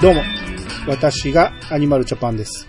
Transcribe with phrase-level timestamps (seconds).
[0.00, 0.22] どうも、
[0.88, 2.66] 私がアニマルジャパンです。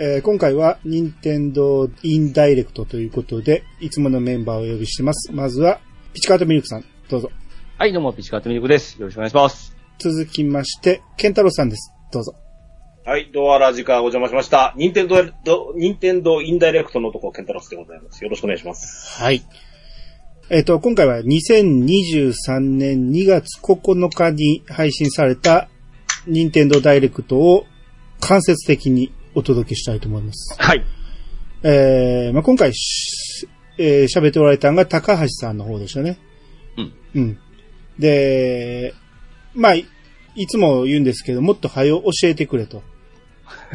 [0.00, 5.32] えー今回は、任天堂インダイレクトということで、いつものメンバーをお呼びしてます。
[5.32, 5.78] まずは、
[6.12, 7.30] ピチカートミルクさん、どうぞ。
[7.78, 9.00] はい、どうも、ピチカートミルクです。
[9.00, 9.76] よろしくお願いします。
[9.98, 11.92] 続きまして、ケンタロウさんです。
[12.12, 12.34] どうぞ。
[13.04, 14.74] はい、ドアラジカお邪魔しました。
[14.76, 18.24] 任天堂、ど任天堂インダイレクトの男、ケンタロスでございます。
[18.24, 19.22] よろしくお願いします。
[19.22, 19.40] はい。
[20.50, 25.68] えっ、と、今回は2023年2月9日に配信された
[26.26, 27.66] 任天堂ダイレクトを
[28.20, 30.56] 間接的にお届けしたいと思います。
[30.58, 30.84] はい。
[31.62, 36.18] えー、まあ、今回し、えー喋っておられたのが高橋さんの方でしたね。
[36.76, 36.92] うん。
[37.14, 37.38] うん。
[37.98, 38.94] で、
[39.54, 39.86] まあ、い
[40.34, 42.82] いつも言うんですけど、もっと早よ教えてくれと。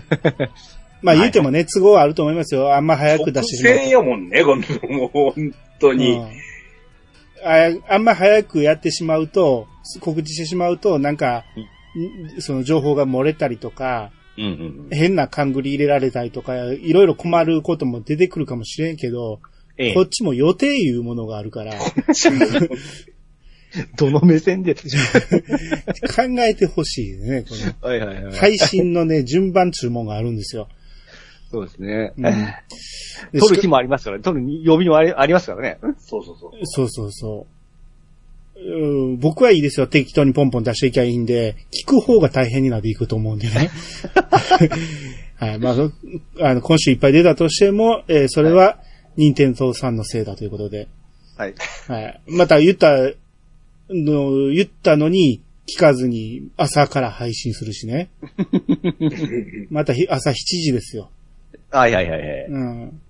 [1.02, 2.75] まあ言うてもね、都合はあると思いますよ。
[2.75, 6.13] あんま早く出してしまうやもんね、この、もう本当に。
[6.13, 6.27] うん
[7.43, 9.67] ああんま早くやってしまうと、
[9.99, 11.80] 告知してしまうと、なんか、ん
[12.39, 14.88] その情報が漏れたりとか、うんうん。
[14.92, 19.39] 変な勘繰り入れられたりとか、いろいろ困ることも出てくるかもしれんけど、
[19.78, 21.73] ええこっちも予定いうものがあるから、
[23.98, 24.75] どの目線で？
[24.75, 24.81] 考
[26.39, 27.89] えてほしいね、この。
[27.89, 28.36] はいはいはい。
[28.36, 30.67] 配信のね、順番注文があるんですよ。
[31.52, 32.14] そうですね。
[32.17, 32.23] うん
[33.33, 34.23] で撮る日もありますからね。
[34.23, 35.78] 撮る曜日もありありますからね。
[36.00, 36.52] そうそうそう。
[36.64, 37.39] そうそうそう。
[37.39, 37.45] うん
[39.17, 39.88] 僕はいいですよ。
[39.88, 43.70] 適当にポンポン出していきゃいいんで、聞く方が大変になっていくと思うんでね。
[45.38, 45.59] はい。
[45.59, 45.92] まあ、そ
[46.40, 48.80] あの、今週いっぱい出たとしても、えーそれは、
[49.17, 50.88] 任天堂さんのせいだということで。
[51.36, 51.56] はい。
[51.88, 52.22] はい。
[52.28, 52.95] また言った
[53.89, 58.09] の、言ったのに、聞かずに朝から配信するしね。
[59.70, 61.09] またひ朝7時ですよ。
[61.70, 62.45] はいはいはいはい。
[62.50, 63.02] うん。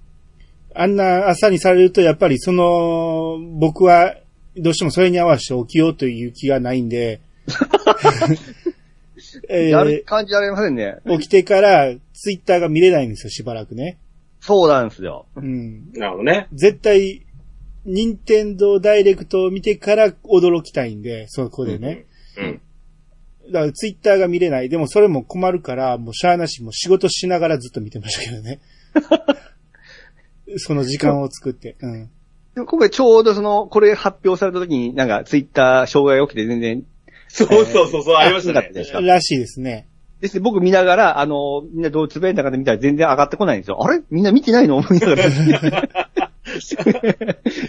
[0.73, 4.15] あんな朝にされると、やっぱりその、僕は、
[4.57, 7.21] どうしてもそれに合わせて起きようという気がないんで、
[9.49, 10.97] え やるー感じられませんね。
[11.09, 13.97] 起きてからツイッターが見れないんですよ、しばらくね。
[14.41, 15.27] そうなんですよ。
[15.35, 15.91] うん。
[15.93, 16.47] なるほどね。
[16.51, 17.25] 絶対、
[17.85, 22.05] 任天堂ダイレクトを見てから驚きたいんで、そこでね。
[22.37, 22.61] うん。
[23.51, 24.69] だからツイッターが見れない。
[24.69, 28.59] でもそれも困るから、もうしゃあなし、もう仕事しながらずっと見てましたけどね。
[30.57, 31.75] その時間を作って。
[31.81, 32.09] うん。
[32.55, 36.83] でも今回ちょうどその、これ発表された時になんかツイッター障害が起きて全然、
[37.27, 39.87] そうそうそう、そうありましたねらしいですね。
[40.19, 43.83] ですね、僕見ながら、あの、みんなどうつぶやいたかで見たら全然上がってこないんですよ。
[43.83, 44.01] あれ？
[44.11, 44.77] みんな見てないの？
[44.77, 45.23] 思いながら。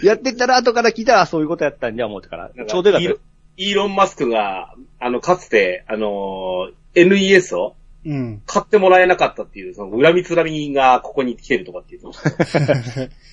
[0.03, 2.51] やってたら後から聞いたらあそういうことやったんじゃ思ってから。
[2.67, 3.15] ちょうどよかった
[3.55, 8.41] イーロン・マスクが、あの、かつて、あのー、NES をうん。
[8.45, 13.09] 買ってもらえなかったっていう、その恨みつらみがここに来てるとかって言ってました。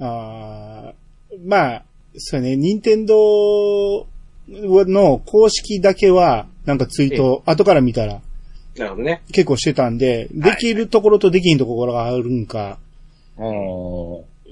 [0.00, 1.84] あーまあ、
[2.16, 4.06] そうね、任天堂
[4.48, 8.20] の公式だけは、なんかツイート、後から見たら
[8.76, 9.22] なるほどね。
[9.32, 12.78] 結構してたんで、できるところとできんところがあるんか、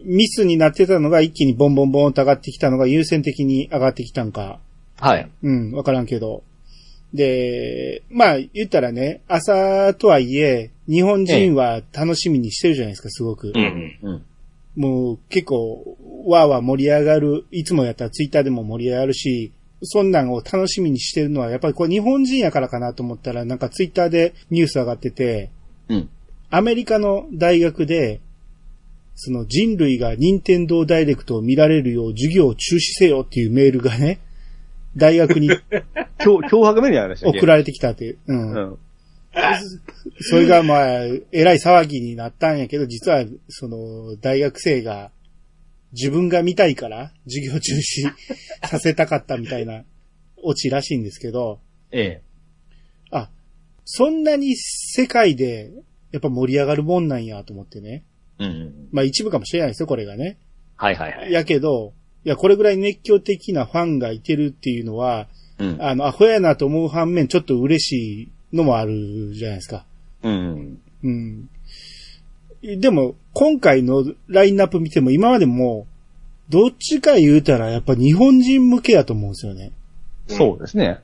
[0.04, 4.58] ミスになってたのが一気にボンボンボンと上がってきたのが優先的に上がってきたんか、
[5.00, 5.28] はい。
[5.42, 6.42] うん、わからんけど。
[7.12, 13.52] で、まあ言ったらね、朝とはいえ、日本人は楽しみにしてるじゃないですか、すごく。
[13.54, 13.98] うん。
[14.02, 14.24] うん。
[14.76, 15.96] もう結構、
[16.26, 19.52] わーわー盛り上がる、いつもやったらツイッターでも盛り上がるし、
[19.82, 25.50] そんなんを楽しみにしてるのは、やっぱりこれ日本人やからかなと思ったら、なんかツイッターでニュース上がってて、
[25.88, 26.08] うん。
[26.50, 28.20] アメリカの大学で、
[29.14, 34.20] その人類が任天堂ダイレクトを見られるよう授業を中止せよっていうメールがね、
[34.96, 35.50] 大学に
[36.18, 38.18] 脅脅迫メールやりまし送られてきたっていう。
[38.26, 38.32] う。
[38.32, 38.78] うんん。
[40.20, 45.10] それがまあ、えらい騒ぎになったんやけど、実は、その、大学生が、
[45.92, 48.12] 自分が見たいから、授業中止
[48.68, 49.84] させたかったみたいな、
[50.42, 51.60] オチらしいんですけど、
[51.90, 52.22] ええ。
[53.10, 53.30] あ、
[53.84, 55.70] そんなに世界で、
[56.10, 58.04] やっぱ盛り上がるもんなんやと思ってね。
[58.38, 58.88] うん。
[58.92, 60.38] まあ一部かもしれないですよ、これがね。
[60.76, 61.32] はいはいはい。
[61.32, 61.94] やけど、
[62.24, 65.28] いや、これぐらい熱狂的なファンがいてるっていうのは、
[65.58, 65.76] うん。
[65.80, 69.84] あの、アホやなと思う反面、ちょっと嬉しいのもあるじゃないですか。
[70.22, 70.80] うん。
[71.02, 71.48] うん。
[72.62, 75.86] でも、今回のラインナップ見ても、今までも、
[76.48, 79.72] どっちか言うたら、やっぱ日本人向けやと思うんですよね。
[80.28, 81.00] そうですね。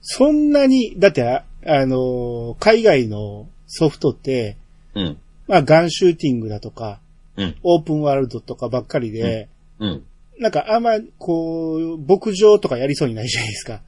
[0.00, 4.56] そんなに、だって、ああの、海外のソフトって、
[4.94, 5.18] うん。
[5.48, 7.00] まあ、ガンシューティングだとか、
[7.36, 7.56] うん。
[7.62, 9.48] オープンワールドとかばっかりで、
[9.78, 10.04] うん。
[10.38, 13.82] なんかあんま、こう、牧場とかやりそうにないじゃないですか。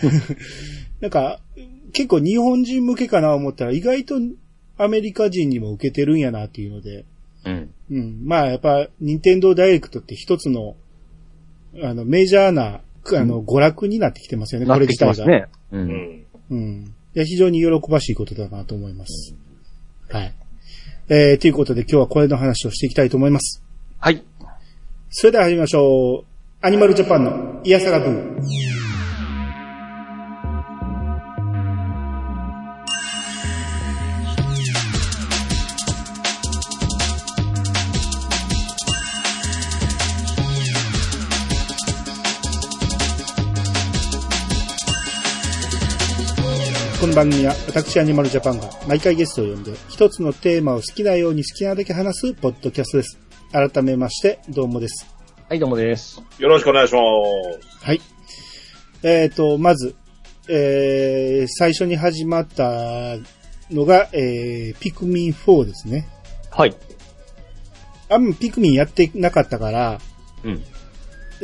[1.00, 1.40] なんか、
[1.94, 4.16] 結構日本人向けかな思ったら、意外と
[4.76, 7.06] アメリカ人にも受けてるんやなっていうので、
[7.44, 7.70] うん。
[7.90, 8.20] うん。
[8.24, 10.76] まあやっぱ、任天堂ダイレクトって一つの、
[11.82, 15.26] あの、メジャーな、あの、娯楽になってきてますよね、これ自体が。
[15.26, 15.46] ね。
[15.70, 15.78] う。
[15.78, 16.24] うんん。
[16.50, 16.94] うん。
[17.14, 19.34] いや、非常に喜ばしいことだなと思います。
[20.10, 20.34] はい。
[21.08, 23.62] えー、ということで今日はこれの話をしていきたいと思います。
[24.00, 24.24] はい。
[25.10, 26.26] それでは始めましょう。
[26.62, 28.83] アニマルジャパンのイヤサガブー。
[47.14, 53.20] の番組は私アニマルジャパンが毎回ゲストを呼んで一つのテーマを好きなように好きなだけ話すポッドキャストです。
[53.52, 55.06] 改めましてどうもです。
[55.48, 56.20] はい、どうもです。
[56.40, 57.00] よろしくお願いしま
[57.62, 57.84] す。
[57.86, 58.00] はい。
[59.04, 59.94] えっ、と、まず、
[60.48, 63.16] えー、最初に始まった
[63.70, 66.08] のが、えー、ピクミン4ですね。
[66.50, 66.74] はい。
[68.08, 70.00] あんまピクミンやってなかったから、
[70.42, 70.64] うん。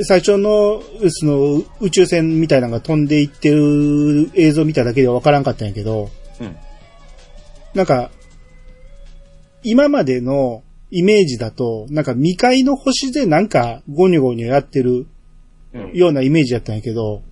[0.05, 6.11] 最初の、その、宇宙船みたいなのが飛んでいってる映像見ただけではわからんかったんやけど、
[6.41, 6.57] うん。
[7.75, 8.11] なんか、
[9.63, 15.07] 今までのイメージだと、なんか未開の星でなんかゴニョゴニョやってる
[15.73, 15.93] うん。
[15.93, 17.23] ようなイメージやったんやけど、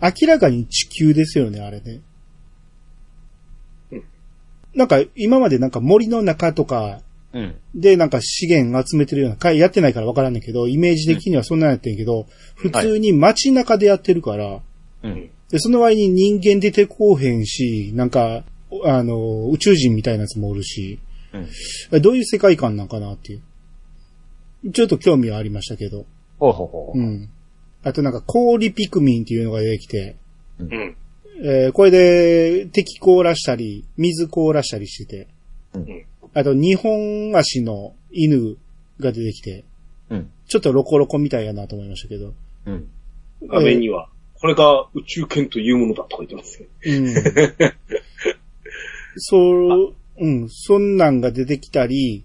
[0.00, 2.00] 明らかに地球ですよね、あれね
[3.92, 4.04] うん。
[4.74, 7.00] なんか今までなんか森の中とか
[7.34, 7.56] うん。
[7.74, 14.60] でなんか資源集めてるような回やってないからわからんねんけど、イメージ的にはそんなんやってんけど、普通に街中でやってるから、
[15.02, 15.30] うん。
[15.50, 18.44] で、その割に人間出てこうへんし、なんか、
[18.84, 20.98] あの、宇宙人みたいなやつもおるし、
[21.90, 22.02] うん。
[22.02, 24.72] どういう世界観なんかなっていう。
[24.72, 26.06] ちょっと興味はありましたけど。
[26.38, 26.98] ほうほうほう。
[26.98, 27.28] うん。
[27.82, 30.16] あとなんか氷ピクミンっていうのが出てきて、
[30.58, 30.96] うん。
[31.44, 35.28] えーこれで敵凍らしたり、水凍らしたりしてて、
[35.74, 38.56] うんあと二本足の犬
[39.00, 39.64] が出てきて、
[40.10, 40.30] うん。
[40.46, 42.34] ちょっとロコロコみたいやなと思いましたけど。
[42.66, 42.88] うん。
[43.46, 46.68] 画面には、これが宇宙犬というものだとか言ってますね。
[46.86, 47.14] うん。
[49.16, 52.24] そう、うん、そんなんが出てきたり、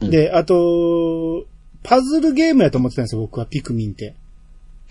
[0.00, 1.44] うんで、あと、
[1.82, 4.14] パズルゲームやと思ってたんですよ、僕はピクミンって。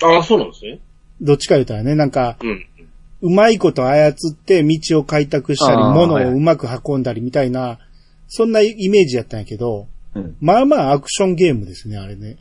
[0.04, 0.80] ああ、そうなんですね。
[1.20, 2.66] どっちか言うたらね、なんか、うん。
[3.22, 7.80] うまいこと操って道を開拓したり、物はいをうまく運んだりみたいな、
[8.30, 10.38] そんなイメージやったんやけど、うん。
[10.40, 12.38] まあまあアクションゲームですね、あれね。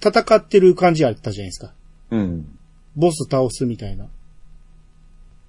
[0.00, 1.74] 戦ってる感じあったじゃないですか。
[2.12, 2.58] うん。
[2.96, 4.06] ボス倒すみたいな。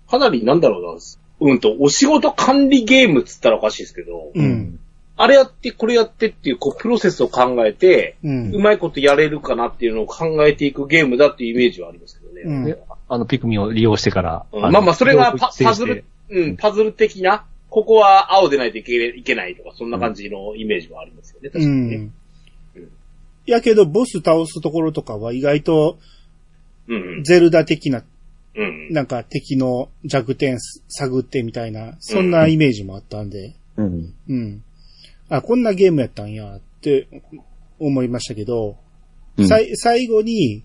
[0.10, 1.00] かなりなんだろうな。
[1.42, 4.80] うんと、お仕事管理ゲームっつったらおかしいですけど、うん。
[5.16, 8.30] あれやって、これやってっていう、こう、プロセスを考えて、う。
[8.30, 12.42] うんまいことやれるかなっていうのを考えていくゲームだっていうイメージはありますけどね。
[12.42, 12.81] うんで
[13.12, 14.45] あの、ピクミンを利用してから。
[14.54, 21.98] のうんまあまあ、それがパズル、うん、パズル的な、ここは青でないといけいけないとか、そんな感じのイメージはありますよね、確うかにね。
[21.98, 22.13] ん。
[23.45, 25.98] やけど、ボス倒すところとかは意外と、
[26.88, 28.04] うん、ゼルダ的な、
[28.56, 28.63] うん。
[28.63, 28.94] うん。
[28.94, 30.57] なんか敵の弱点
[30.88, 34.13] 探ってみたいな、そんなイメージもあったんで、うん。
[34.27, 34.63] うん。
[35.30, 37.07] あ、こんなゲームやったんやって
[37.77, 38.77] 思いましたけど、
[39.38, 40.63] うんさい最後に、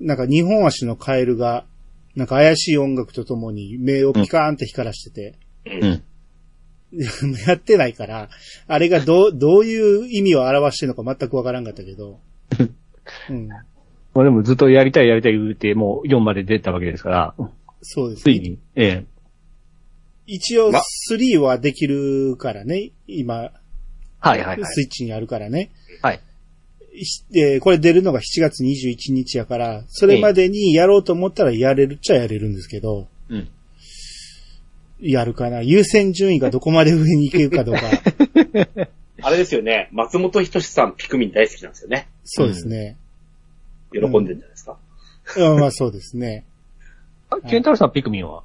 [0.00, 1.66] なんか二本足のカエルが、
[2.14, 5.34] なんか怪しい音楽とともに目をピカーンって光らしてて、
[5.66, 6.02] うん。
[7.46, 8.28] やってないから、
[8.66, 12.20] あれがどう、 どういう意味を表してるのか全くわからんかったけど、
[13.30, 13.56] うん、ま
[14.14, 17.34] あでもずっとやりたいやりたい言うて、もう4まで出たわけですから、
[17.82, 18.34] そうですね。
[18.34, 19.04] ついに、ええ。
[20.26, 24.60] 一応ま3はできるからね、今、はいはいはい。
[24.64, 25.70] スイッチにあるからね。
[26.00, 26.20] はい。
[27.02, 33.48] しえーこれ出るのが7月21日やから、それまでにやろうと思ったらやれるっちゃやれるんですけど、うん。
[35.00, 37.82] やるかな優先順位がどこまで上に行けるかどうか。
[39.22, 42.08] あれですよね、松本人志さんピクミン大好きなんですよね。
[42.24, 42.96] そうですね。
[43.92, 44.76] 喜んでるんじゃないですか。
[45.36, 46.44] うん、まあそうですね。
[47.30, 48.42] あケンタロウさんピクミンは？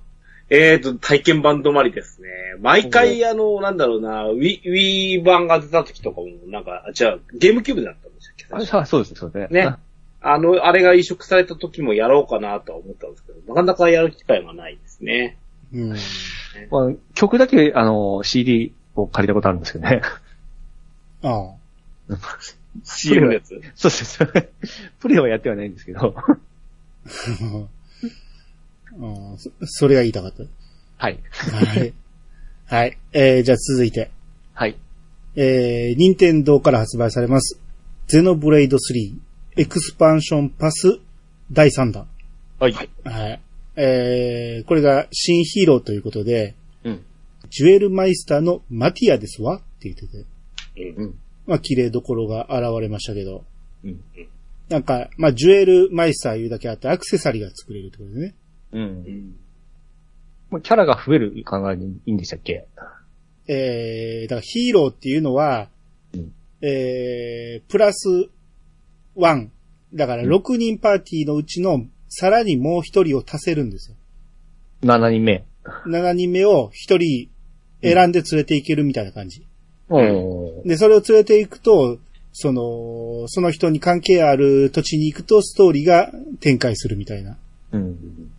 [0.52, 2.28] えーと、体験版止まりですね。
[2.60, 8.46] 毎回、あの、なんだろうな、ウィ、ウィー版が出た時とかも、なんか、あ、じゃあ、ゲームキューブだったんでしたっけ？
[8.50, 9.76] あさそうです、そうですね。
[10.22, 15.38] あの、あれが移植された時もやろうかなとは思ったんですけど、なかなかやる機会がないですね。
[15.74, 15.90] うん。
[15.90, 20.02] まあ、曲だけ、あの、CD を借りたことあるんですけどね。
[21.24, 21.52] あ
[22.10, 22.16] あ。
[22.84, 23.50] CM のやつ？
[23.76, 24.20] そうです。
[25.00, 26.16] プレイはやってはないんですけど。
[28.98, 30.44] うんそそれが言いたかった？
[30.98, 31.20] はい。
[31.30, 31.94] はい。
[32.66, 32.98] はい。
[33.14, 34.12] えー、じゃあ続いて。
[34.54, 34.76] はい。
[35.36, 37.60] えー、任天堂から発売されます。
[38.08, 38.80] ゼノブレイド3
[39.58, 41.00] エクスパンションパス
[41.52, 42.08] 第3弾。
[42.60, 42.74] はい。
[42.74, 43.42] はい。
[43.82, 47.06] えー、これが新ヒーローということで、うん。
[47.50, 50.26] ジュエルマイスターのマティアですわって言ってて、
[50.98, 51.20] うんうん。
[51.48, 53.46] まあ綺麗どころが現れましたけど、
[53.86, 54.02] うん。
[54.68, 58.36] なんか、まあジュエルマイスターいうだけあってアクセサリーが作れるってことでね。
[58.74, 58.80] う。
[58.80, 59.36] うんん
[60.50, 62.68] もうキャラが増える考えでいいんでしたっけ
[63.48, 65.70] えー、だからヒーローっていうのは、
[66.14, 68.30] うんえー、プラス
[69.16, 69.50] 1。
[69.94, 73.96] だから6人パーティーのうちのさらにもう1人を足せるんですよ。
[74.84, 75.46] ?7 人目。
[75.86, 77.30] 7人目を1人
[77.82, 79.46] 選んで連れていけるみたいな感じ。
[79.90, 81.98] おーで、それを連れていくと、
[82.32, 87.38] その、その人に関係ある土地に行くとストーリーが展開するみたいな。
[87.72, 88.32] うん。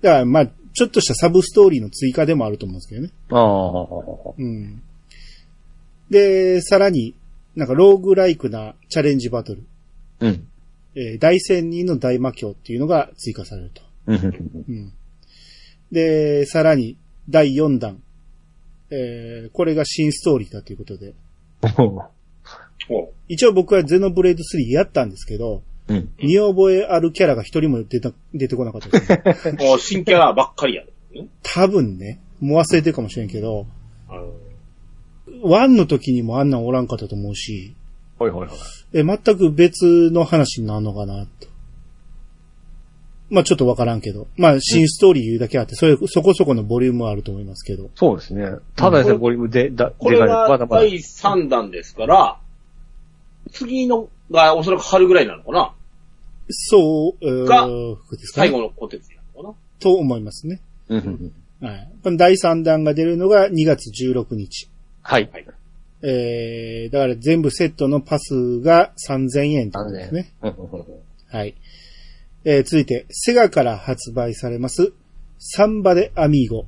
[0.00, 3.10] だから、まあ、ちょっとしたサブストーリーの追加でもあると思うんですけどね。
[3.30, 4.34] ああ。
[4.36, 4.82] うん。
[6.10, 7.14] で、さらに、
[7.56, 9.64] なんかローグライクなチャレンジバトル。
[10.20, 10.48] うん。
[10.98, 13.82] えー大仙人の大魔教っていうのが追加されると。
[14.06, 14.16] うん。
[14.68, 14.92] うん。
[15.92, 16.98] で、さらに、
[17.30, 18.02] 第4弾。
[18.90, 21.14] えーこれが新ストーリーだということで。
[22.90, 26.10] お一応僕はゼノブレード3やったんですけど、うん。
[26.18, 29.58] 見覚えあるキャラが一人も出た、出てこなかったです、ね。
[29.70, 31.22] お新キャラばっかりやる。
[31.22, 31.28] ん？
[31.42, 33.66] 多分ね、もう忘れてるかもしれんけど、
[34.08, 34.32] あの
[35.44, 37.74] 1の時にもあんなんおらんかったと思うし、
[38.18, 38.50] はいはいはい。
[38.92, 41.48] え、全く別の話になるのかな、と。
[43.30, 44.26] まあちょっとわからんけど。
[44.36, 47.90] まあ新ストーリー言うだけあって、それ、そこそこのボリュームはあると思いますけど。
[47.94, 48.56] そうですね。
[48.74, 50.82] ただですね、ボリュームで、だ、これでかいまはだまだ。
[50.82, 52.38] 第3弾ですから、
[53.52, 55.72] 次のがおそらく春ぐらいなのかな
[56.50, 60.60] そう、えがー、ですかね最後のコテツなのかと思いますね。
[60.88, 61.66] うんうん。
[61.66, 61.92] はい。
[62.02, 64.68] この第3弾が出るのが2月16日。
[65.02, 65.28] はい。
[65.32, 65.46] はい
[66.02, 70.32] えー、だから全部セットのパスが3000円ということですね。
[71.30, 71.54] はい。
[72.44, 74.92] えー、続いて、セガから発売されます、
[75.38, 76.66] サンバでアミーゴ、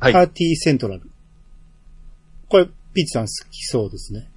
[0.00, 1.02] はいパーティーセントラル。
[2.48, 4.30] これ、ピッチさん好きそうですね。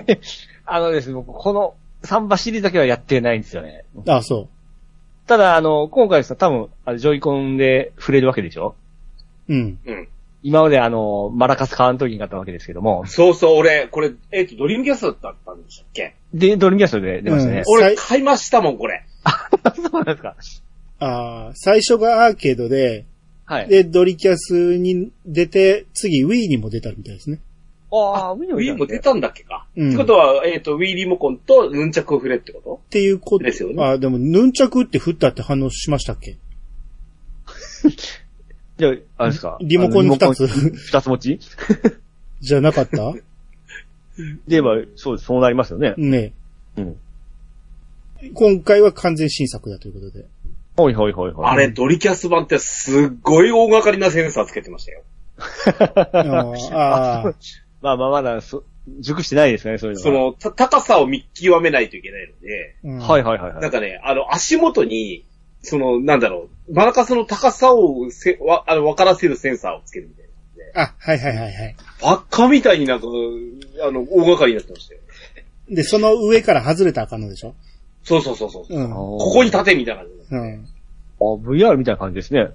[0.64, 3.84] あのですね、僕、このサンバシリーズだけはやってないんですよね。
[4.08, 4.48] あ、そ
[5.26, 8.74] ただ、あの、今回さ、多分、あのジョイコンで触れるわけでしょ？
[9.48, 9.54] う。
[9.54, 9.78] うん。
[9.84, 10.08] うん。
[10.42, 13.06] 今まであの、マラカス買わん時に買ったわけですけども。
[13.06, 16.14] そうそう、俺、これ、えっ、と、ドリームキャストだったんでしたっけ？
[16.34, 17.62] で、ドリームキャストで出ましたね。
[17.68, 19.04] 俺、買いましたもん、これ。
[19.76, 20.36] そうなんですか。
[20.98, 23.04] あー最初がアーケードで、
[23.44, 23.68] はい。
[23.68, 27.40] で、ドリキャスに出て、次 Wii にも出たみたいですね。
[27.92, 29.42] ああ、ウィ Wii も出たんだっけ？
[29.44, 29.66] か。
[29.76, 32.80] うんってことは、えっ、と、Wii リモコンとヌンチャクを振れってこと？
[32.86, 33.44] っていうこと。
[33.44, 36.38] ですよねあ、でも、ヌンチャクって振ったって反応しましたっけ？
[38.82, 39.58] じゃあ、あれですか？
[39.60, 41.38] リモコン二つ二つ持ち？
[42.40, 43.12] じゃなかった？
[43.14, 43.22] で
[44.48, 45.94] 言えば、そうです、そうなりますよね。
[45.96, 46.32] ね
[46.76, 46.96] うん。
[48.34, 50.26] 今回は完全新作だということで。
[50.76, 51.46] ほいほいほいほい。
[51.46, 55.02] あれ、ドリキャス版ってすっごい大掛かりなセンサーつけてましたよ。
[55.36, 55.44] あ
[56.12, 57.34] ーあー、
[57.82, 58.64] まあまあ、まだ、そ
[59.00, 60.04] 熟してないですね、そういうのは。
[60.04, 63.62] その、た高さを見極めないといけないので、うんはいはいはいはい。
[63.62, 65.24] なんかね、あの、足元に、
[65.62, 70.26] その、なんだろう、マラカスの高さをせわ、あの、わからせるセンサーをつけるみたい
[70.74, 70.82] な。
[70.82, 71.76] あ、はいはいはいはい。
[72.02, 75.00] バッカみたいになんか、あの、大掛かりになってましたよ。
[75.70, 77.54] で、その上から外れたらあかんのでしょ？
[78.04, 78.74] そうそうそうそう。
[78.74, 78.90] うん。
[78.90, 80.36] ここに立てみたいな感じで。
[80.36, 80.68] うん。
[81.20, 81.24] あ、
[81.70, 82.48] VR みたいな感じですね。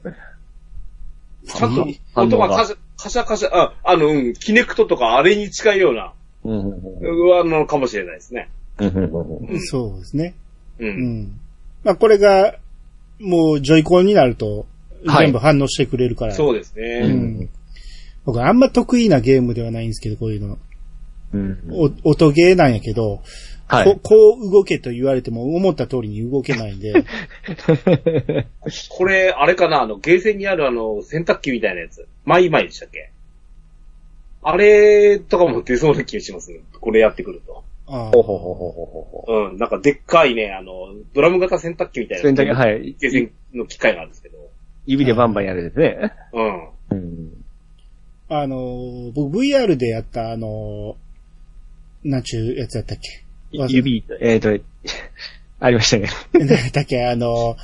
[1.48, 8.50] ちゃんと音がカシャカシャカシャ、あ、あの、うん、キネクトとかあれに近いような、うんうんうんうあの、かもしれないですね。
[8.80, 10.36] うんうんうんうんそうですね。
[10.80, 10.86] う。
[10.86, 11.40] うんん。
[11.84, 12.56] まあ、これが、
[13.20, 14.66] もう、ジョイコンになると、
[15.06, 16.34] はい全部反応してくれるから。
[16.34, 17.08] そうですうね。
[17.08, 17.50] ん。
[18.26, 20.58] 僕、あんま得意なゲームではないんですけど、こういうの。
[21.34, 23.22] うんお音ゲーなんやけど、
[23.68, 24.00] はいこ。
[24.02, 26.94] こう動けと言われても思った通りに動けないんで、
[28.90, 32.08] これ、あれかな、あの、ゲーセンにあるあの、洗濯機みたいなやつ。
[32.26, 33.12] マイマイでしたっけ？
[34.42, 36.60] あれとかも出そうな気がしますね。
[36.80, 37.64] これやってくると。
[37.90, 42.24] あほうほうほうほうほうほうん、なんかでっかいね、あの、ドラム型洗濯機みたいな。
[42.24, 44.38] 洗濯機はいゲーセンの機械があるんですけど。
[44.86, 46.14] 指でバンバンやるですね。
[46.34, 46.70] うん。
[46.92, 47.46] うん。
[48.30, 53.24] あのー、僕 VR でやったあのー、なんちゅうやつやったっけ？
[53.70, 54.50] 指、えっと、
[55.60, 56.10] ありましたね。
[56.34, 57.06] 何やっけ？
[57.06, 57.58] あのー、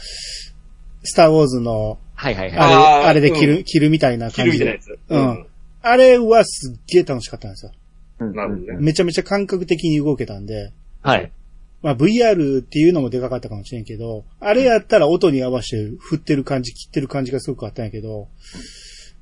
[1.03, 2.57] スターウォーズの、はいはいはい。
[2.57, 4.65] あれ、あれで切る、うん切るみたいな切感じで。
[4.65, 5.37] るみたいなやつ。
[5.37, 5.47] うん。
[5.81, 7.73] あれはすっげえ楽しかったんですよ。
[8.27, 8.77] うんなるほどね。
[8.79, 11.31] めちゃめちゃ感覚的に動けたんで、はい。
[11.81, 18.29] まあ VR っていうのもでかかったかもしれんけど、あれやったら音に合わせて振ってる感じ、切ってる感じがすごくあったんやけど、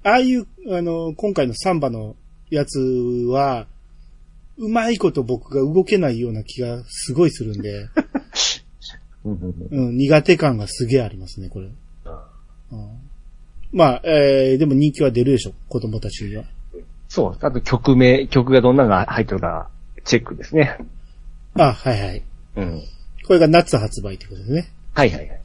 [0.03, 2.15] ああいう、あの、今回のサンバの
[2.49, 3.67] やつは、
[4.57, 7.87] うまいこと僕が動けないような気がすごいするんで、
[9.25, 11.67] うんうんうんうん、苦手感がすげえありますね、これ。
[11.67, 11.73] うん、
[13.71, 16.45] まあ、えー、でも人気は出るでしょ、子供たちには。
[17.11, 17.45] そう。
[17.45, 19.67] あと曲名、曲がどんなのが入ってるか、
[20.05, 20.77] チェックですね。
[21.55, 22.23] あ、はいはい。
[22.55, 22.81] うん。
[23.27, 24.71] これが夏発売ということですね。
[24.93, 25.41] はいはいはい。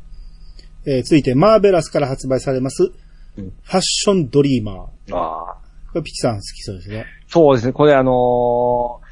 [0.87, 2.92] えー続いて、マーベラスから発売されます、
[3.37, 5.16] うんファッションドリーマー。
[5.16, 5.56] ああ。
[5.92, 7.04] これピチさん好きそうですね。
[7.26, 9.06] そうですね、これあのー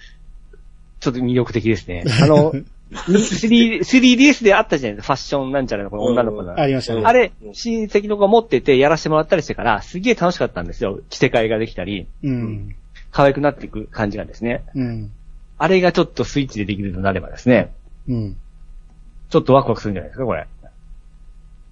[1.01, 2.05] ちょっと魅力的ですね。
[2.23, 2.53] あの、
[2.95, 6.59] 3 3DS であったじゃないですか、ファッションなんちゃらのこの女の子の。
[6.59, 7.03] ありましたね。
[7.05, 11.01] あれ、親戚の子が持っててやらせてもらったりしてから、すげえ楽しかったんですよ。
[11.11, 12.77] 着せ替えができたり、うん。
[13.11, 14.65] 可愛くなっていく感じがですね。
[14.75, 15.13] うん。
[15.59, 17.73] あれがちょっとスイッチでできるようになればですね、
[18.09, 18.37] うん。
[19.31, 20.47] ちょっとワクワクするんじゃないですか、これ。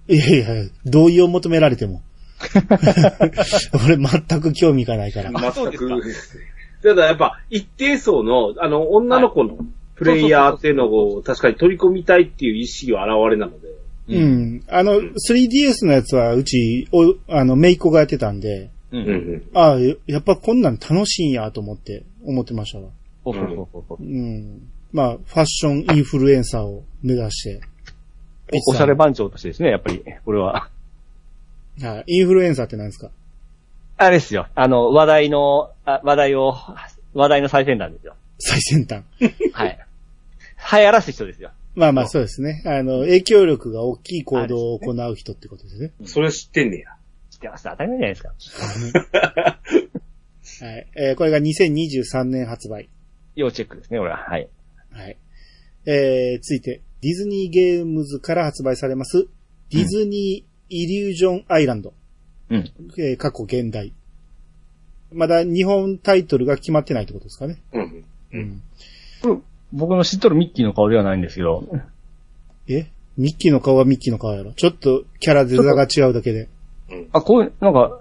[0.07, 2.01] いやいや、同意を求められても。
[3.85, 5.31] 俺全く興味がないから。
[5.31, 6.01] 全く。
[6.81, 9.57] ただやっぱ、一定層の、あの、女の子の
[9.95, 13.67] プレイヤーっていうのを確かに取り込みたいっていう意識は現れなので。
[14.09, 14.63] うん。
[14.67, 18.97] あの、3DS のやつは、うち、お、あの、メイコがやってたんで、う。
[18.97, 22.89] うんんああ、ややっぱこんなん楽しいんやと思って、思ってましたわ。
[23.23, 24.67] そうそうそうん。
[24.91, 27.61] まあ、ファッションインフルエンサーを目指して。
[28.67, 30.69] おおしゃれ番長としてですね、やっぱり、これは。
[31.81, 32.17] はい。
[32.17, 33.09] インフルエンサーって何ですか？
[33.97, 34.47] あれですよ。
[34.53, 36.55] あの、話題の、あ話題を、
[37.13, 38.15] 話題の最先端ですよ。
[38.45, 39.03] 最先端。
[39.53, 39.79] はい。
[40.71, 41.51] 流行らす人ですよ。
[41.75, 42.61] まあまあそうですね。
[42.65, 45.91] あの、影響力が大きい行動を行う人ってことですね。
[46.05, 46.89] それ知ってんねや。
[47.31, 47.63] 知ってます。
[47.63, 49.59] 当たり前じゃないですか。
[50.65, 50.87] はい。
[50.95, 52.89] えーこれが2023年発売。
[53.35, 54.17] 要チェックですね、これは。
[54.17, 54.49] はい。
[54.91, 55.17] はい。
[55.85, 59.27] えー、ついて、ディズニーゲームズから発売されます、
[59.71, 61.93] ディズニーイリュージョンアイランド。
[62.49, 62.71] うん。
[62.97, 63.93] えー過去現代。
[65.11, 67.57] まだ日本タイトルが決まってないってことですかね。
[67.73, 68.05] うん。
[68.33, 68.61] うん。
[69.21, 69.37] これ、
[69.71, 71.63] 僕の知っとるミッキーの顔ではないんですけど、
[72.67, 72.87] え？
[73.17, 74.53] ミッキーの顔はミッキーの顔やろ？
[74.53, 76.49] ちょっとキャラデザが違うだけで。
[77.11, 77.99] あ、こういう、なんか、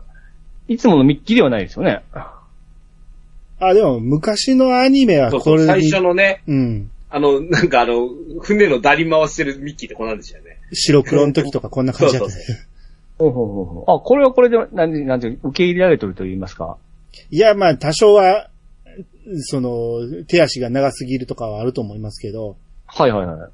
[0.68, 2.02] いつものミッキーではないですよね。
[2.12, 6.90] あ、でも昔のアニメはそうそう、これに最初のね、うん。
[7.10, 8.08] あの、なんかあの、
[8.40, 10.58] 船のダリ回してるミッキーってこんなんでしたよね。
[10.72, 12.42] 白黒の時とかこんな感じだったね。
[13.18, 16.76] そうほうほうほうほうあ、これはこれで、なんで、なんで、受け入れられてると言いますか。
[17.30, 18.48] いや、まあ多少は、
[19.40, 23.50] その、手足が長すぎるとかはあると思いますけど、はいはいはい。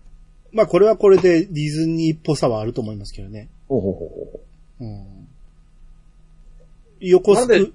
[0.52, 3.48] まあこれはこれでディズニーっぽさはあると思いますけどね。
[3.68, 4.40] ほうほうほうほ
[4.80, 5.28] うん。
[7.00, 7.74] 横スク、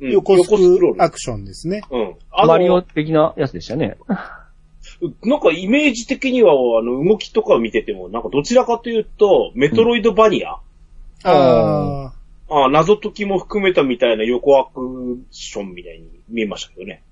[0.00, 0.48] うん横ス。
[0.48, 0.56] ク
[0.98, 1.82] アクションですね。
[1.90, 2.08] うん。
[2.10, 2.16] う。
[2.30, 3.96] あマリオの、的なやつでしたね。
[5.24, 10.58] なんかイメージ的には、あの、動きとかを見てても、なんかどちらかというと、メトロイドバニア、
[11.22, 12.12] あ
[12.48, 17.02] あ、あ謎解きも含めたみたいな横アクションみたいに見えましたけどね。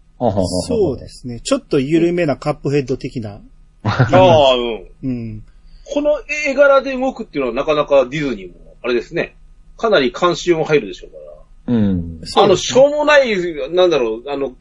[0.67, 1.41] そうですね。
[1.41, 3.41] ちょっと緩めなカップヘッド的な。
[3.85, 4.89] ああ、うん。
[5.03, 5.45] うん。
[5.85, 9.37] この絵柄で動くっていうのはなかなかディズニーも、あれですね。
[9.77, 11.75] かなり関心も入るでしょうから。
[11.75, 12.21] うん。
[12.37, 13.31] あの、しょうもない、
[13.71, 14.55] なんだろう、あの、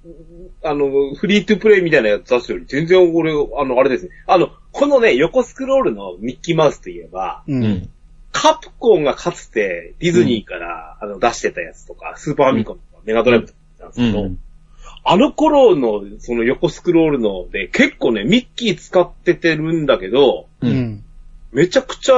[0.63, 4.11] あの、フリートゥプレイみたいなやつ出すより、全然俺、あの、あれですね。
[4.27, 7.55] あの、このね、横スクロールのミッキーマウスといえば、う。
[7.55, 7.89] うんん。
[8.31, 14.39] カプコンがかつてディズニーから、あの出してたやつとか、スーパーファミコンとか、メガドライブとかなんですけど、うん
[15.09, 21.03] あの頃の、その横スクロールので、結構ね、ミッキー使っててるんだけど、ううんん。
[21.53, 22.15] めちゃくちゃ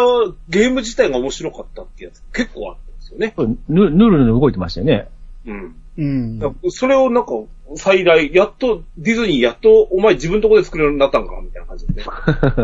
[0.49, 3.33] ゲーム自体が面白かったってやつ結構あったんですよね。
[3.69, 5.07] ぬ、ぬるぬる動いてましたよね。
[5.45, 5.75] うん。
[5.97, 6.71] うん。
[6.71, 7.33] それをなんか、
[7.75, 12.03] 再来、やっと、ディズニーやっと、お前自分のとこで作れるようになったんかみたいな感じでね。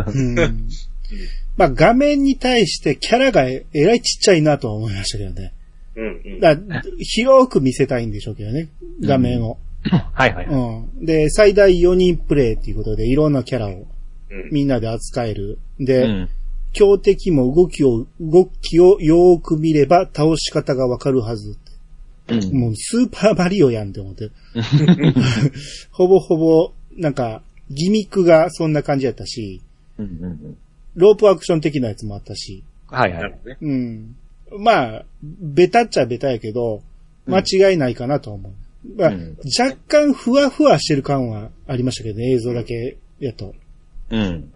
[0.06, 0.68] うん。
[1.56, 5.52] まあ画面に対してキャラがえらいちっちゃいなとは思いましたけどね。
[5.94, 6.40] うんうん。
[6.40, 6.56] だ
[6.98, 8.68] 広く見せたいんでしょうけどね。
[9.00, 9.58] 画面を。
[10.12, 10.46] はいはい。
[10.46, 11.04] うん。
[11.04, 13.86] で、最大4人プレイっていうことでいろんなキャラを
[14.30, 15.58] うんみんなで扱える。
[15.78, 16.28] うで、ん。
[16.72, 21.56] 強敵も動きを、動きをよーく見れば倒し方がわかるはず。
[22.28, 22.58] うん。
[22.58, 24.30] もうスーパーマリオやんって思って。
[25.90, 29.60] ほぼほぼ、なんか、ギミックがそんな感じやったし、
[29.98, 30.56] うんうん
[30.96, 33.34] ロープアクション的なやつもあったし、はいはいなる。
[33.34, 33.58] ほどね。
[33.60, 34.16] うん。
[34.58, 36.82] まあ、ベタっちゃベタやけど、
[37.26, 38.52] 間違いないかなと思う。
[38.96, 43.54] まあ、うん若干ふわふわしてる感はありましたけどね、映像だけやと。
[44.10, 44.52] うん。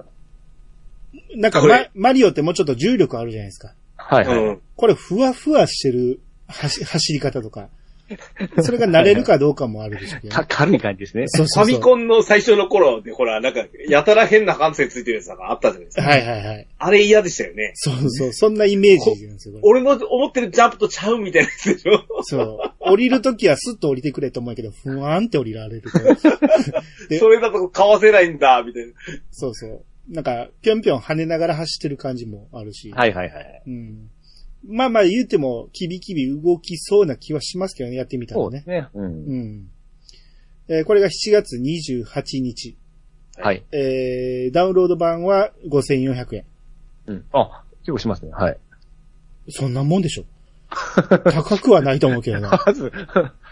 [1.37, 3.75] なんか、これま、マリオってもうちょっと重力あるじゃないですか。
[3.97, 4.39] はいはい。
[4.39, 4.61] うん。
[4.77, 7.69] これふわふわしてる走走り方とか。
[8.63, 10.47] それが慣れるかどうかもあるでしょうけど、か、ね。
[10.49, 11.25] 軽い感じですね。
[11.29, 11.75] そうそうそう。
[11.75, 16.03] ファミコンの最初の頃で、ほら、なんか、やたら変な感性ついてるやつなんかあったじゃないですか。
[16.03, 16.67] はいはいはい。
[16.79, 17.73] あれ嫌でしたよね。
[17.75, 18.33] そうそう。
[18.33, 19.59] そんなイメージなんですよ。
[19.63, 22.59] 俺の思ってるジャンプとちゃうみたいなやつでしょそう。
[22.81, 25.83] 降りるときはスッと降りてくれと思うけど、ふわーんって降りられる
[27.19, 28.93] それだとかわせないんだ、みたいな。
[29.31, 29.85] そうそう。
[30.09, 32.91] なんか、ぴょんぴょん跳ねながら走ってる感じもあるし。
[32.91, 33.63] はいはいはい。
[33.67, 34.11] うん。
[34.67, 38.69] まあまあ言うても、キビキビ動きそうな気はしますけどね、やってみたらねそうです。
[38.69, 38.89] ね。
[38.95, 39.05] うん。
[39.05, 39.69] うん。
[40.69, 42.77] えーこれが7月28日。
[43.37, 43.65] はい。
[43.73, 46.45] えー、ダウンロード版は5400円。
[47.07, 47.25] うん。
[47.33, 48.33] あ、結構しますね。
[48.33, 48.59] はい。
[49.49, 50.25] そんなもんでしょ。
[51.25, 52.51] 高くはないと思うけどな。
[52.65, 52.93] まず、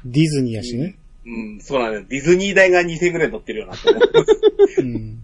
[0.04, 0.96] ディズニーやしね。
[1.26, 2.06] うん、そうなんだよ。
[2.08, 4.82] ディズニー代が2000ぐらい乗ってるよなと思う。
[4.82, 5.18] うん。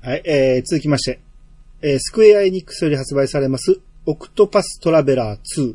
[0.00, 1.20] はい、えー、続きまして。
[1.80, 5.74] えー、スクエアエニックスより発売されます、オクトパストラベラー2。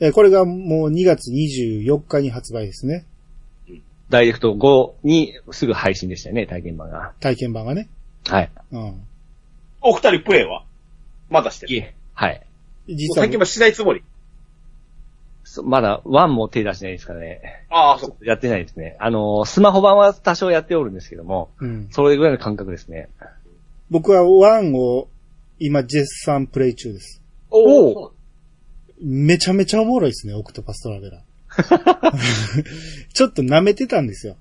[0.00, 3.06] えーこれがもう2月24日に発売ですね。
[4.08, 7.12] ダイレクト5にすぐ配信でしたよね、体験版が。
[7.20, 7.88] 体験版がね。
[8.26, 8.50] はい。
[8.72, 9.04] うん。
[9.82, 10.64] お二人プレイは？
[11.30, 11.74] まだしてる？
[11.76, 11.94] いえ。
[12.12, 12.44] はい。
[12.88, 14.02] もう実は最近はしないつもり？
[15.44, 17.40] そまだ1も手出してないですからね。
[17.70, 18.26] ああ、そう。
[18.26, 18.96] やってないですね。
[18.98, 21.88] あのー、スマホ版は多少やっておるんですけども、うん。
[21.92, 23.08] それぐらいの感覚ですね。
[23.90, 25.08] 僕は1を
[25.64, 27.22] 今絶賛プレイ中です。
[27.50, 28.12] おおお
[29.00, 31.22] めちゃめちゃおもろいですね、オクトパストラベラー。
[33.12, 34.36] ちょっと舐めてたんですよ。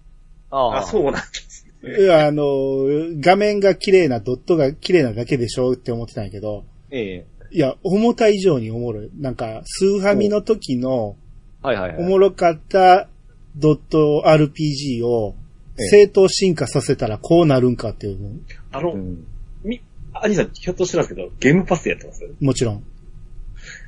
[0.50, 1.66] ああ、そうなんです。
[1.84, 2.86] いやあの、
[3.20, 9.10] 画面が綺麗な、ドットが綺麗なだけでしょって思ってたんやけど、ええいや、思った以上におもろい。
[9.20, 11.18] なんか、スーファミの時の
[11.62, 12.04] はいはいはい。
[12.04, 13.10] おもろかった
[13.56, 15.36] ドット RPG を
[15.78, 19.26] ええ正当進化させたらこうなるんかっていう、あの、うん。
[20.14, 22.24] み、アニさん、ひょっとしてなんですけど、ゲームパスでやってます？
[22.40, 22.84] もちろん。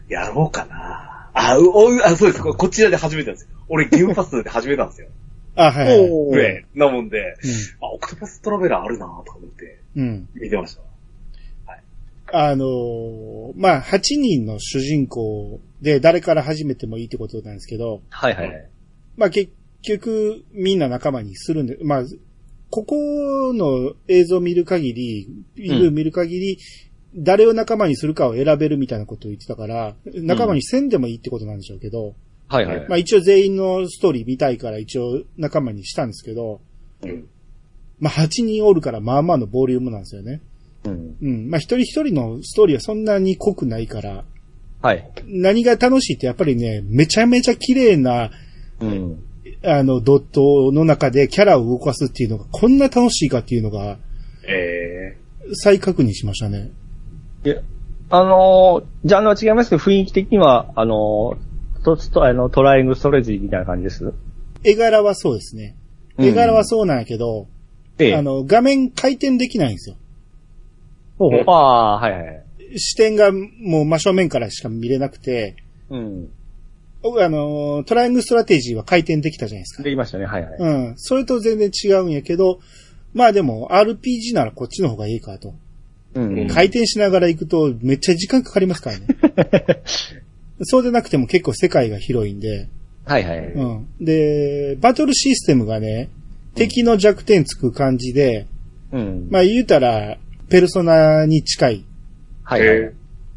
[0.09, 2.43] やろうかなあ、う、おう、あ、そうです。
[2.43, 3.49] ここちらで始めたんですよ。
[3.69, 5.07] 俺ゲームパスで始めたんですよ。
[5.55, 6.09] あ、はいはい。
[6.11, 6.65] おー上。
[6.75, 7.35] なもんで、
[7.81, 10.03] あ、オクトパストラベラーあるなとか思って、うん。
[10.03, 10.29] うん。
[10.35, 10.81] 見てました。
[12.35, 18.69] あのーまあ、8人の主人公で誰から始めてもいいってことなんですけど、はいはいはい。
[19.17, 19.51] まあ結
[19.83, 22.03] 局みんな仲間にするんで、まあ、
[22.73, 26.57] ここの映像を見る限り、見る見る限り、
[27.15, 32.15] 誰を仲間にするかを選べるみたいなことを言ってたから、仲間にせんでもいいってことなんでしょうけど、
[32.47, 32.89] はいはいはい。
[32.89, 36.61] まあ一応全員のストーリー見たいから一応仲間にしたんですけど、
[37.03, 37.27] うん。
[37.99, 40.41] まあ8人おるからまあまあのボリュームなんですよね。
[40.85, 41.15] うん。
[41.21, 41.49] うん。
[41.51, 44.25] まあ一人一人のストーリーはそんなに濃くないから、
[44.81, 45.11] はい。
[45.27, 48.31] 何が楽しいってやっぱりね、めちゃめちゃ綺麗な、
[48.79, 49.23] うん。
[49.65, 53.97] あの、ドットの中でキャラを動かすっていうのが、こんな楽しいかっていうのが、
[54.47, 55.17] え
[55.53, 56.71] 再確認しましたね。
[57.45, 57.55] いや、
[58.09, 64.13] あのー、ジャンルは違いますけど、雰囲気的には、あのー、と、と、あの、トライアングルストレージみたいな感じです。
[64.63, 65.75] 絵柄はそうですね。
[66.17, 67.47] うん絵柄はそうなんやけど、
[67.97, 68.15] ええ。
[68.15, 69.95] あの、画面回転できないんですよ。
[71.17, 72.43] ほうほうああー、はいはい。
[72.77, 75.55] 視点がもう真正面からしか見れなくて、
[75.89, 76.29] うん。
[77.03, 79.83] あの、トライアングルストラテジーは回転できたじゃないですか。
[79.83, 80.55] できましたね、はいはい。
[80.57, 80.93] うん。
[80.97, 82.59] それと全然違うんやけど、
[83.13, 85.53] まあでも RPG ならこっちの方がいいかと。
[86.15, 86.47] うん。
[86.47, 89.07] 回転しながら行くとめっちゃ時間かかりますからね。
[90.63, 92.67] そうでなくても結構世界が広いんで。
[93.05, 93.39] はいはい。
[93.39, 93.87] うん。
[93.99, 96.09] で、バトルシステムがね、
[96.55, 98.47] 敵の弱点つく感じで、
[98.91, 99.27] うん。
[99.29, 100.17] まあ言うたら、
[100.49, 101.85] ペルソナに近い。
[102.43, 102.93] はいはい。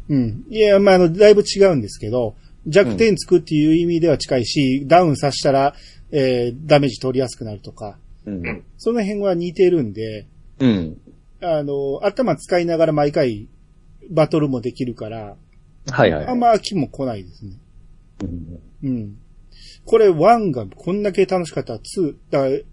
[0.09, 0.45] うん。
[0.49, 2.35] いや、まああの、だいぶ違うんですけど、
[2.67, 5.73] 弱点つくっていう意味では近いし、ダウンさせたら、
[6.11, 8.63] えー、ダメージ取りやすくなるとか、うん。
[8.77, 10.27] その辺は似てるんで、
[10.59, 10.97] うん。
[11.41, 13.47] あの、頭使いながら毎回
[14.09, 15.35] バトルもできるから、
[15.89, 16.27] はいはい。
[16.27, 17.53] あんま飽きも来ないですね。
[18.23, 19.17] うんうん。
[19.85, 22.63] これ1がこんだけ楽しかったら2、だか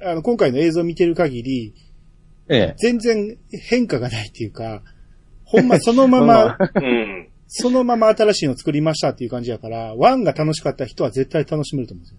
[0.00, 1.74] ら、あの、今回の映像見てる限り、
[2.48, 2.74] ええ。
[2.78, 3.38] 全然
[3.68, 4.82] 変化がないっていうか、
[5.44, 6.70] ほんまそのまま、ー。
[6.74, 7.28] うん。
[7.52, 12.18] そのまま新しいの作りましたっていう感じやから、1が楽しかった人は絶対楽しめると思うんですよ。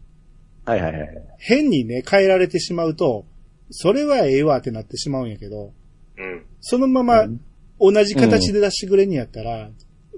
[0.66, 1.24] はいはいはい。
[1.38, 3.26] 変にね、変えられてしまうと、
[3.70, 5.72] それはええわってなってしまうんやけど、
[6.18, 6.46] うん。
[6.60, 7.42] そのままうん
[7.80, 9.72] 同じ形で出してくれんやったら、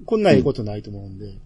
[0.05, 1.37] こんなええことないと思うんで、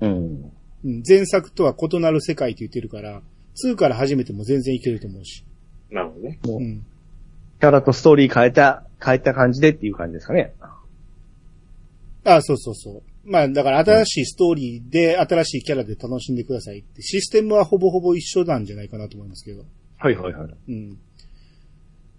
[0.00, 0.52] うん。
[0.84, 3.20] うん前作とは異なる世界って言ってるから、
[3.66, 5.44] 2から始めても全然いけると思うし。
[5.90, 6.38] なるほどね。
[6.46, 6.86] もううん。
[7.60, 10.54] キャラとストーリー変えた、変えた感じでっていう感じですかね。
[12.24, 13.02] あそうそうそう。
[13.24, 19.64] まあ、だから新しいストーリーで、新しいキャラで楽しんでくださいって、システムはほぼほぼ一緒なんじゃないかなと思いますけど。
[19.98, 20.50] はいはいはい。
[20.68, 20.98] うん。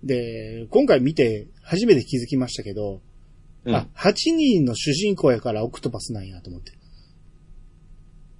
[0.03, 3.01] で、今回見て初めて気づきましたけど、
[3.65, 6.71] うんあ、8人の主人公やからオクトパスなんやと思って。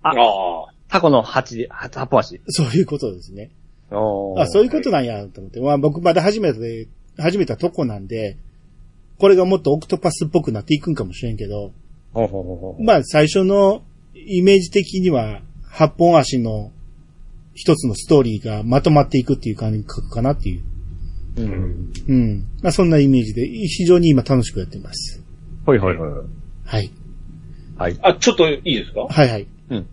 [0.04, 0.74] あああ。
[0.88, 2.41] タコの8で、はタポ足。
[2.47, 3.52] そういうことですね。
[3.91, 5.62] あ、そういうことなんやと思って。
[5.62, 8.38] まあ僕まだ初めて、始めたとこなんで、
[9.21, 11.73] これがもっとオクトパスっぽくなっていくんかもしれんけど、
[12.12, 13.84] ほうほうほうほうまあ最初の
[14.15, 16.71] イメージ的には8本足の
[17.53, 20.63] 一つのストーリーがまとまっていくっていう感覚かなっていう。
[21.38, 21.93] うん。
[22.07, 22.45] うん。
[22.63, 25.23] まあそんなイメージで非常に今楽しくやってます。
[25.67, 26.12] はいはいはい。
[26.65, 26.91] はい。
[27.77, 27.99] はい。
[28.01, 29.01] あ、ちょっといいですか？
[29.07, 29.47] はいはい。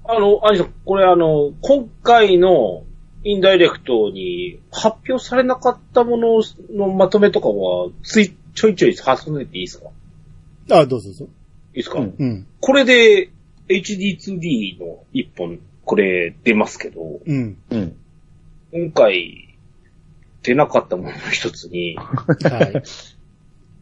[0.05, 2.85] あの、アニさん、これあの、今回の
[3.25, 9.91] インダイレクトに発表されなかったもののまとめとかは、つい、ちょいちょい挟んでていいですか？
[10.71, 11.29] あ、どうぞどうぞ。
[11.73, 12.47] ですか、うんうん。
[12.61, 13.31] これで
[13.69, 17.57] HD2D の一本、これ出ますけど、うん。
[17.71, 17.97] うん。
[18.73, 19.57] 今回
[20.43, 22.83] 出なかったものの一つに、 は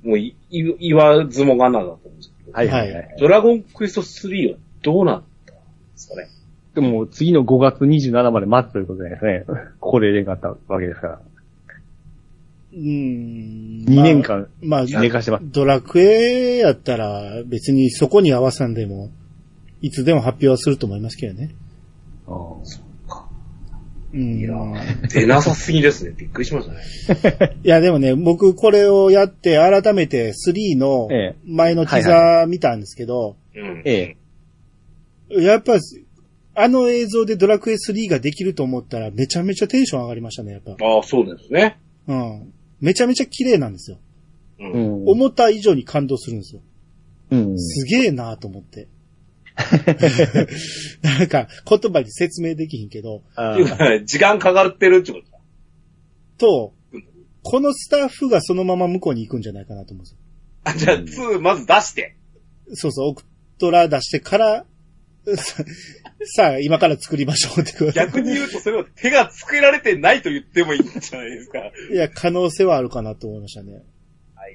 [0.03, 0.07] い。
[0.07, 3.17] もういい言わずもがなだと思うんですけど、はいはいはい。
[3.19, 5.63] ドラゴンクエスト3はどうなったんで
[5.97, 6.29] すかね？
[6.75, 9.45] でも、次の5月27まで待つということですね。
[9.81, 11.21] ここで連があったわけですから。
[12.77, 12.83] うん。
[12.83, 14.23] 2 2年。
[14.23, 15.45] 間まあ、寝かしてます。
[15.51, 19.11] ドラクエやったら別にそこに合わさんでも、
[19.81, 21.55] いつでも発表はすると思いますけどね。
[22.27, 22.87] あー
[24.13, 24.39] うん。
[24.39, 26.15] いやー出なさすぎですね。
[26.17, 27.57] びっくりしましたね。
[27.65, 33.83] いや、でもね、僕これをやって改めて3のええ前のティはいザー見たんですけど、うん。
[33.85, 34.17] え
[35.31, 35.43] え。
[35.43, 35.75] やっぱ、
[36.59, 40.73] あの映像でドラクエ3ができると思ったらめちゃめちゃテンション上がりましたね、やっぱ。
[40.83, 41.79] ああ、そうですね。
[42.09, 42.53] うん。
[42.81, 43.99] めちゃめちゃ綺麗なんですよ。
[44.59, 44.65] う。
[44.65, 45.09] うんん。
[45.09, 46.61] 思った以上に感動するんですよ。
[47.31, 47.59] うん。
[47.59, 48.89] すげえなと思って。
[51.03, 53.23] なんか、言葉に説明できひんけど、
[54.05, 55.31] 時間かかってるってこと？
[55.31, 55.39] だ。
[56.37, 56.75] と、
[57.43, 60.19] このスタッフがそのまま向こうに行くんじゃないかなと思うんですよ。
[60.65, 62.17] あ、じゃあ2まず出して。
[62.75, 63.23] そうそう、オク
[63.59, 64.67] トラ出してから、
[66.25, 67.93] ささあ、今から作りましょうってこと。
[67.93, 71.59] 逆に言うとそれは手がつけられてないと言ってもいいんじゃないですか。
[71.93, 73.83] いや、可能性はあるかなと思いましたね。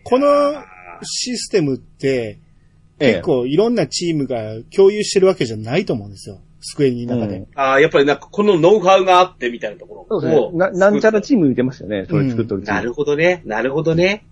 [0.03, 0.27] この
[1.03, 2.39] システムって、
[2.99, 6.39] ええ結構いろんなチームが共有してるわけじゃないと思うんですよ。
[6.61, 7.37] スクエニの中で。
[7.37, 10.57] うんああ、やっぱりなんかこのノウハウがあってみたいなところそうですね。
[10.57, 12.05] な、なんちゃらチーム言ってましたよね。
[12.07, 12.79] それ作っとるチーム。
[12.79, 13.41] なるほどね。
[13.45, 14.25] なるほどね。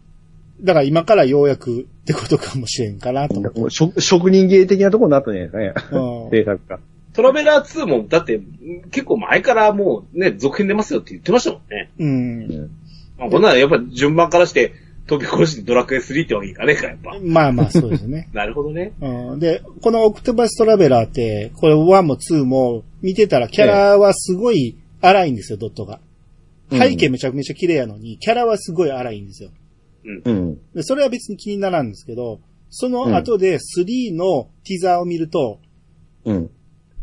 [0.61, 3.59] だから今からようやくってことかもしれんかなと思って。
[3.59, 5.99] もう職職人芸的なところになったんじゃないですかね。
[5.99, 6.79] うん制作が。
[7.19, 8.39] トラベラー2も、だって、
[8.91, 11.91] 結構前からもうね、続編出ますよって言ってましたもんね。
[11.99, 12.69] うん。
[13.17, 14.73] まあ、こんなのやっぱ順番からして、
[15.05, 17.17] 飛び越してドラクエ3ってわけいかねえか、やっぱ。
[17.21, 18.29] まあまあ、そうですね。
[18.33, 18.93] なるほどね。
[19.01, 25.99] うん、で、このオクトバストラベラーって、これ1も2も見てたらキャラはすごい荒いんですよ、ドットが。
[26.71, 29.49] 背景めちゃめちゃ綺麗やのに、キャラはすごい荒いんですよ。
[30.05, 30.57] うん。
[30.73, 35.59] でそれは別に気にならんんですけど、その後で3のティザーを見ると、
[36.23, 36.49] うん。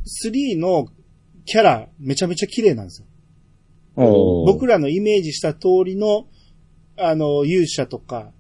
[0.06, 0.88] 3の
[1.44, 3.06] キャラめちゃめちゃ綺麗なんですよ。
[4.46, 6.26] 僕らのイメージした通りの、
[6.98, 8.32] あの、勇者とか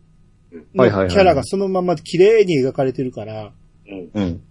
[0.50, 3.52] キャラがそのまま綺麗に描かれてるから、
[3.88, 4.10] うん。
[4.14, 4.42] うん。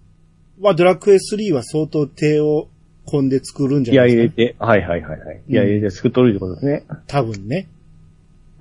[0.60, 2.70] まあドラクエ3は相当手を
[3.08, 4.44] 込んで作るんじゃないですか、ね。
[4.44, 5.42] い入れて、はいはいはいはい。
[5.48, 6.84] 気入れて作っとるってことですね。
[7.08, 7.68] 多分ね。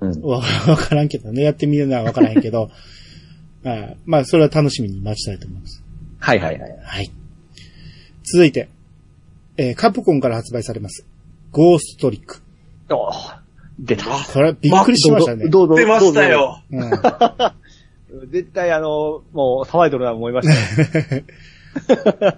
[0.01, 0.21] うん。
[0.21, 1.43] わわからんけどね。
[1.43, 2.69] やってみるのはわからんけど。
[3.63, 5.83] はいまあ、それは楽しみに待ちたいと思います。
[6.19, 6.77] はいはいはい。
[6.83, 7.11] はい。
[8.31, 8.69] 続いて、
[9.57, 11.05] えーカプコンから発売されます。
[11.51, 12.41] ゴーストトリック。
[12.89, 13.39] おー
[13.79, 14.05] 出た。
[14.05, 15.49] これびっくりしましたね。
[15.49, 15.75] どうぞ。
[15.75, 16.61] 出ましたよ。
[16.71, 16.89] うん。
[18.31, 20.47] 絶対あの、もう騒いどるなと思いまし
[21.09, 21.23] たよ。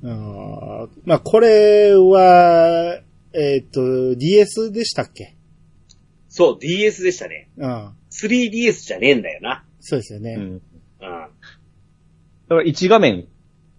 [0.00, 3.00] うんまあ、これは、
[3.32, 5.34] えっ、と、DS でしたっけ？
[6.28, 7.48] そう、DS でしたね。
[7.56, 7.90] うん。
[8.10, 9.64] 3DS じゃねえんだよな。
[9.80, 10.34] そうですよね。
[10.34, 10.42] うん。
[10.44, 10.60] うん。
[11.00, 11.28] だ
[12.48, 13.26] から1画面、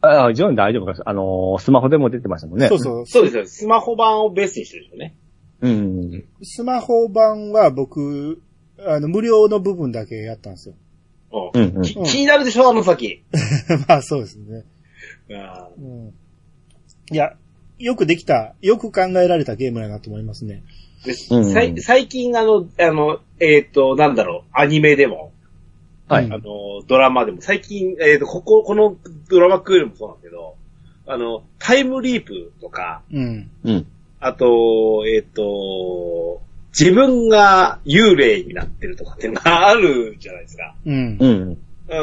[0.02, 1.02] ああ、一画面大丈夫か。
[1.06, 2.68] あのースマホでも出てましたもんね。
[2.70, 3.06] そうそう。
[3.06, 3.46] そうですよ。
[3.46, 5.16] スマホ版をベースにしてるでしょうね。
[5.62, 6.24] うん。
[6.42, 8.42] スマホ版は僕、
[8.86, 10.76] あの、無料の部分だけやったんですよ。
[11.54, 11.62] うん。
[11.62, 13.24] うんうんき気になるでしょ、あの先。
[13.88, 14.64] まあ、そうですね。
[15.30, 16.14] うんうん。
[17.12, 17.34] いや、
[17.78, 20.64] よくできた、よく考えられたゲームやなと思いますね。
[21.06, 25.32] でうんさい最近あの、あの、えっ、と、なんだろう、アニメでも、
[26.10, 26.26] はい。
[26.26, 26.44] うんあの、
[26.88, 28.98] ドラマでも、最近、えっ、と、ここ、この
[29.30, 30.56] ドラマクールもそうなんだけど、
[31.06, 33.50] あの、タイムリープとか、うん。
[33.64, 33.88] うん。
[34.20, 36.42] あと、えっ、と、
[36.78, 40.76] 自分が幽霊になってるとかっていうのがあるじゃないですか。
[40.86, 41.18] うん。
[41.20, 41.58] うん。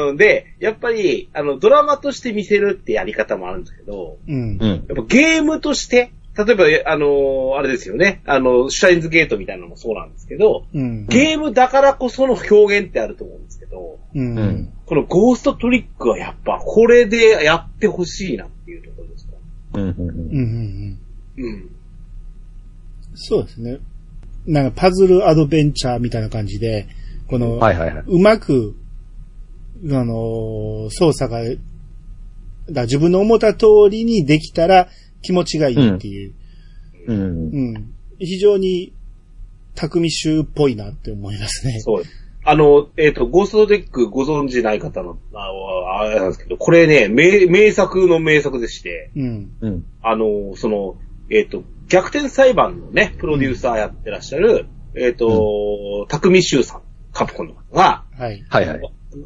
[0.09, 4.57] うん、で、やっぱり、あの、ドラマとして見せるってやり方もあるんですけど、うん。
[4.59, 4.67] うん。
[4.67, 11.07] やっぱゲームとして、例えば、あの、あれですよね、あの、シュタインズゲートみたいなのもそうなんですけど、うん。
[11.07, 14.37] ゲームだからこその表現ってあると思うんですけど、うん。
[14.37, 19.33] うんこのゴーストトリックはやっぱこれでやってほしいなっていうところですか。
[19.73, 19.81] うん。
[19.81, 19.99] うん。
[19.99, 20.97] うん。
[21.35, 21.43] うん。
[21.43, 21.69] うん。
[23.15, 23.79] そうですね。
[24.45, 26.87] なんかパズルアドベンチャーみたいな感じで、
[27.27, 28.03] この、はいはいはい。
[28.07, 28.75] うまく、
[29.91, 31.41] あのー操作が、
[32.69, 34.87] だ自分の思った通りにできたら
[35.27, 36.33] 気持ちがいいっていう。
[37.07, 37.19] うん。
[37.19, 37.93] うん。
[38.17, 38.93] 非常に、
[39.75, 41.81] 匠衆っぽいなって思いますね。
[41.81, 42.11] そうです。
[42.45, 49.51] あの、えっ、と、ゴーストトリックご存知ない方の、ああれなんですけど、これね、名、名作の名作でして、うん。
[49.59, 49.85] うん。
[50.01, 50.95] あの、その、
[51.29, 58.45] えっ、と、逆転裁判のね、プロデューサーやってらっしゃる、えっ、と、匠修さん、カプコンの方が、はい。
[58.47, 58.79] はいはい。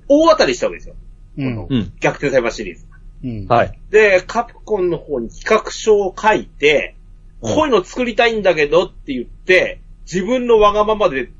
[0.08, 0.96] 大当たりしたわけですよ。
[1.38, 1.94] うん。
[2.00, 2.88] 逆転サイバーシリーズ。
[3.24, 3.48] うん。
[3.48, 3.80] はい。
[3.90, 7.02] で、カプコンの方に企画書を書いて、うん
[7.42, 11.32] こういうの作りたいんだけどって言って、自分のわがままで通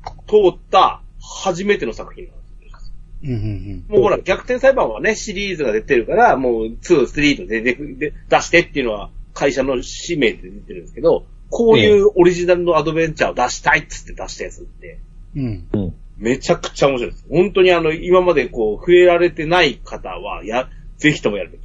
[0.52, 2.92] った初めての作品なんです。
[3.22, 3.30] うん。
[3.30, 3.84] うん。
[3.88, 14.98] もうほら、逆転裁判はね、シリーズが出てるから、もう2、3と出てで出してっていうのは会社の使命で出てるんですけど、こういうオリジナルのアドベンチャーを出したいっつって出したやつって、
[15.36, 15.68] うん。
[15.72, 15.94] うん。
[16.16, 17.26] めちゃくちゃ面白いです。
[17.30, 21.60] 本当にあの、今までこう、触れられてない方は、や、ぜひともやる。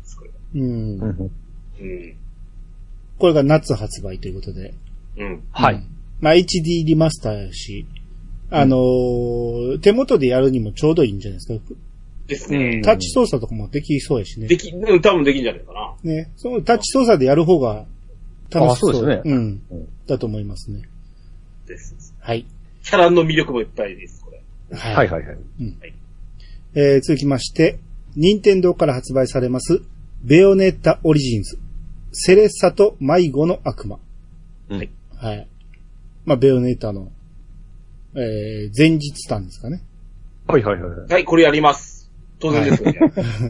[0.59, 0.99] うん。
[0.99, 1.31] うん。
[1.79, 2.15] うん。
[3.17, 4.73] これが夏発売ということで。
[5.17, 5.43] うん。
[5.51, 5.83] はい。
[6.19, 7.85] まあ HD リマスターやし、
[8.49, 11.75] あのー手元でやるにもちょうどいいんじゃないですか。
[12.27, 12.81] ですね。
[12.83, 14.47] タッチ操作とかもできそうやしね。
[14.47, 15.95] でき、うん、多分できんじゃないかな。
[16.03, 16.31] ね。
[16.35, 17.85] そのタッチ操作でやる方が
[18.49, 18.91] 楽しそう。
[18.91, 19.87] あそうですねうんうん。
[20.07, 20.81] だと思いますね。
[21.65, 22.13] です。
[22.19, 22.45] はい。
[22.83, 24.41] キャラの魅力もいっぱいです、これ。
[24.77, 24.95] はい。
[24.95, 25.37] はいはいはい。
[26.75, 27.79] えー続きまして、
[28.15, 29.81] 任天堂から発売されます、
[30.23, 31.59] ベヨネッタオリジンズ、
[32.11, 33.99] セレッサと迷子の悪魔。
[34.69, 34.89] はい。
[35.15, 35.47] はい。
[36.25, 37.11] まあ、ベヨネッタの、
[38.15, 39.81] えー前日誕ですかね。
[40.47, 41.13] はいはいはいはい。
[41.13, 42.11] はい、これやります。
[42.39, 42.99] 当然ですよね。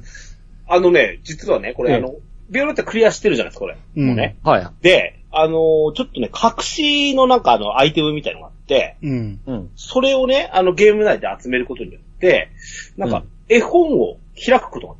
[0.67, 2.15] あのね、実はね、これ、ええあの、
[2.49, 3.77] ビオレッタクリアしてるじゃないですか、これ。
[3.95, 4.37] うんもうね。
[4.43, 4.67] はい。
[4.81, 9.39] で、あのーちょっとね、隠しのなんかあの、アイテムみたいのがあって、うん。
[9.45, 9.69] うん。
[9.75, 12.49] それをね、あの、ゲーム内で集めることによって、
[12.97, 14.95] なんかうん、絵本を開くことが。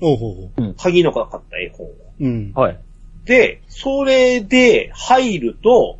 [0.00, 0.74] おうほうほう。
[0.78, 1.90] 鍵のかかった絵本を。
[2.20, 2.52] うん。
[2.54, 2.78] はい。
[3.24, 5.98] で、それで入ると、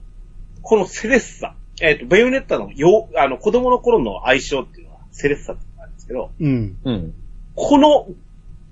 [0.62, 6.76] このセレッサ、えっ、と、ベヨネッタのよ、あの、子供の頃の愛称っていうのはセレッサってのがあるんですけど、うん。
[6.84, 7.14] うん。
[7.54, 8.06] この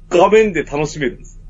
[0.08, 1.42] 画面で楽しめるんですよ。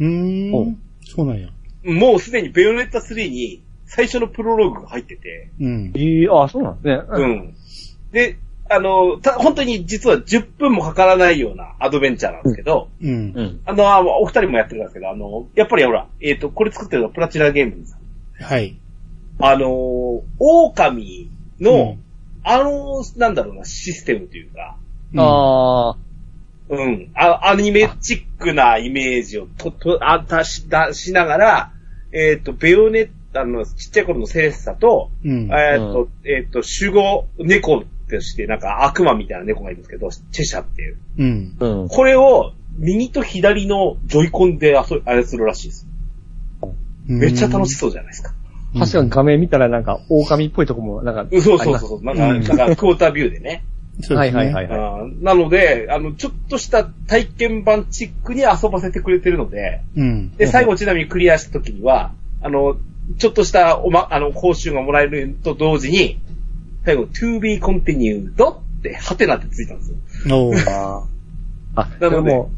[0.00, 0.82] うーおん。
[1.04, 1.48] そうなんや。
[1.84, 5.92] もうすでにベヨネッタ3に最初のプロローグが入ってて、うん。
[5.94, 7.02] ええあ、そうなんですね。
[7.10, 7.54] うん。
[8.12, 8.38] で、
[8.70, 13.32] あの、た、本当に実は10分もかからないようなアドベンチャーなんですけど、うん。
[13.34, 13.60] うん。
[13.64, 18.44] あの、あお二人もやってるんですけど、あの、やっぱりほら、えっ、と、これ作ってるのはプラチナゲームズさん。
[18.44, 18.78] はい。
[19.40, 22.04] あの、狼の、うん
[22.44, 24.76] あの、なんだろうな、システムというか、
[25.12, 25.96] うんああ、
[26.70, 31.72] うん、あアニメチックなイメージをと、と、あ、出し、出しながら、
[32.12, 35.50] えっ、と、ベヨネッタのちっちゃい頃のセレッサと、うん。
[35.52, 40.96] えっ、と、えっ、と、守護猫として、なんか悪魔みたいな猫がいるんですけど、チェシャっていう。
[41.18, 41.56] うん。
[41.58, 41.88] うん。
[41.88, 45.86] これを、右と左のジョイコンで遊操るらしいです。
[47.06, 48.34] めっちゃ楽しそうじゃないですか。
[48.78, 52.04] 確かに画面見たらなんか、狼っぽいとこも、なんか、うんそうそうそう。
[52.04, 53.64] なんか、うんなんか、クォータービューでね。
[54.08, 54.16] ね。
[54.16, 55.24] はいはいはいはい。
[55.24, 60.36] なので、あの、ちょっとした体験版チックに遊ばせてくれてるので、うん。
[60.36, 62.76] で、最後ちなみにクリアした時には、あの、
[63.16, 66.20] ちょっとしたおま、あの、報酬がもらえると同時に、
[66.88, 69.90] 最後、to be continued って、ハテナってついたんです
[70.26, 70.34] よ。
[70.34, 70.54] おう
[71.76, 72.50] あででも、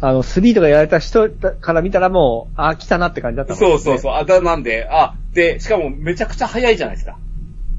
[0.00, 4.12] あの、3とかやられた人から見たらもう、あ、来たなって感じだったもんそうそうそう。
[4.14, 7.16] あ、だ、なんで、あ、で、しかもめちゃくちゃ早いじゃないですか。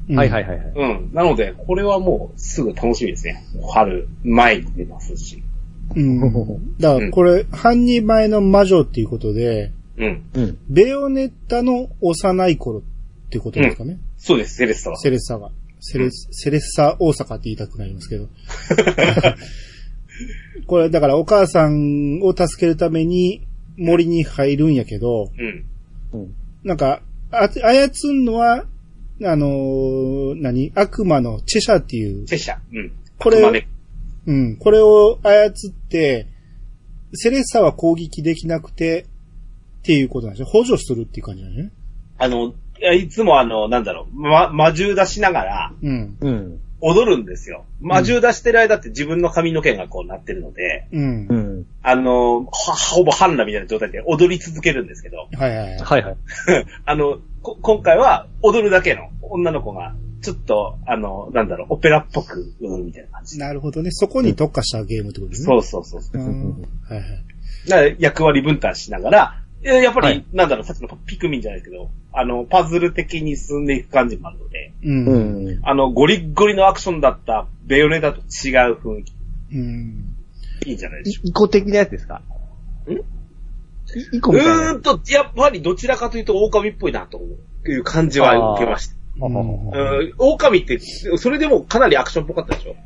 [0.08, 0.72] うんはいはいはいはい。
[0.74, 1.10] うん。
[1.12, 3.44] なので、これはもうすぐ楽しみですね。
[3.70, 5.42] 春、前に出ますし。
[5.94, 6.78] うん。
[6.78, 10.22] だから、これ、半人前の魔女っていうことで、うん。
[10.32, 10.58] うん。
[10.70, 12.82] ベヨネッタの幼い頃っ
[13.30, 13.98] てことですかね。
[14.16, 14.96] そうです、セレッサは。
[14.96, 15.50] セレッサが。
[15.80, 18.28] セレス、セレッサ大阪って言いたくなりますけど。
[20.66, 25.64] これ、だからお母さんを助けるために森に入るんやけど、うん。
[26.12, 26.34] うん。
[26.64, 28.66] なんか、あ操んのは、
[29.24, 30.72] あのー何？
[30.74, 32.58] 悪魔のチェシャっていう、チェシャ。
[32.72, 32.92] うん。
[33.18, 33.66] これ
[34.26, 35.52] うん、これを操っ
[35.88, 36.26] て、
[37.14, 39.06] セレッサは攻撃できなくて、っ
[39.86, 40.46] ていうことなんですよ。
[40.46, 41.72] 補助するっていう感じなんですね。
[42.18, 46.16] あの、いやいつもあの、なんだろう、ま、魔獣出しながらうん。
[46.20, 46.60] うん。
[46.80, 47.64] 踊るんですよ。
[47.80, 51.26] 魔獣出してる間って自分の髪の毛がこうなってるので、うん。
[51.28, 51.66] うん。
[51.82, 52.50] あの、は
[52.94, 55.78] ほぼハンナみたいな状態で踊り続けるんですけど、はいはいはい。
[55.78, 56.16] はいはい。
[56.84, 63.38] あの、こ今回は踊るだけの女の子が、ちょっと、あの、なんだろう、オペラっぽく、うん、みたいな感じ。
[63.38, 63.90] なるほどね。
[63.90, 65.46] そこに特化したゲームってことですね。
[65.46, 66.20] そうそうそうそう。
[66.20, 66.62] うん。
[66.88, 67.02] はいはい。
[67.68, 75.06] だから役割分担しながら、えやっぱり、はいなんだろう、さっきのピクミンじゃないけど、あの、パズル的に進んでいく感じもあるので、うん。
[75.06, 75.18] うう
[75.50, 75.60] ん。
[75.60, 75.60] ん。
[75.62, 78.22] あの、ゴリッゴリのアクションだったベヨネタと違
[78.70, 79.12] う雰囲気、
[80.68, 82.22] いいんじゃないでしょイコ的なやつですか？
[82.88, 82.92] ん？
[82.92, 82.96] い
[84.12, 84.38] イコうか。
[84.40, 87.20] みたいうなーんと、やっぱりどちらかというと狼っぽいなと
[87.66, 88.94] いう感じは受けました。
[89.18, 90.78] うんうん、狼って、
[91.16, 92.76] それでもかなりアクションっぽかったでしょ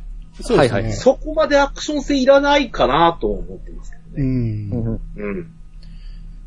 [0.43, 0.81] そうですね。
[0.81, 4.24] はいはいそこまでアクション性いらないかなと思ってますけどうね。
[4.24, 4.70] ん。
[4.70, 5.01] うん。
[5.16, 5.53] うん。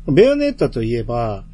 [0.06, 1.44] ベヨネッタといえば、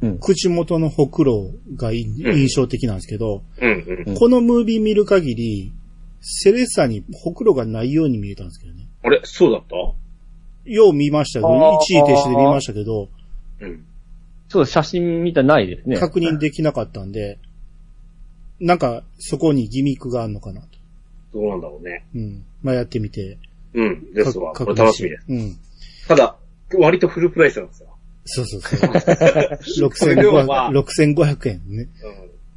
[0.00, 0.18] うん。
[0.18, 4.14] 口元のほくろがいうん印象的なんですけど、うん、うん。
[4.14, 5.72] このムービー見る限り、
[6.20, 8.88] セレッサにほくろがないように見えたんですけどね。
[9.02, 9.20] あれ？
[9.24, 9.76] そうだった？
[10.70, 13.08] よう見ましたけど、一時停止で見ましたけど、
[13.60, 13.84] うん。
[14.48, 15.96] そう、写真見たらないですね。
[15.98, 17.38] 確認できなかったんで、
[18.60, 20.68] なんか、そこにギミックがあるのかなと。
[21.34, 22.06] どうなんだろうね。
[22.14, 22.44] うん。
[22.62, 23.36] まあ、やってみて。
[23.74, 24.12] うん。
[24.14, 24.52] ですわ。
[24.54, 25.24] こかれ楽しみです。
[25.28, 25.56] うん。
[26.08, 26.36] ただ、
[26.78, 27.88] 割とフルプライスなんですよ。
[28.26, 29.90] そうそうそう。
[29.94, 31.82] それでもまあ6500 6500円ね。
[31.82, 31.88] うん。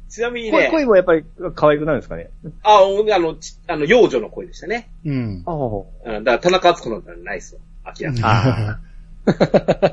[0.08, 2.30] ちなみに声ね、声もやっぱり可愛くなるんですかね？
[2.62, 4.88] あ、あの、ちあの、幼女の声でしたね。
[5.04, 5.42] うん。
[5.44, 6.16] ああ。
[6.16, 6.24] うん。
[6.24, 7.60] だから、田中敦子なんてないですよ。
[7.84, 8.22] 明らかに。
[8.24, 8.80] あ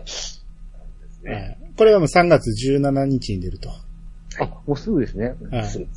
[0.03, 0.41] です
[1.25, 1.57] はね。
[1.61, 3.69] いこれはもう3月17日に出ると。
[4.39, 5.35] あ、もうすぐですね。
[5.51, 5.87] はい。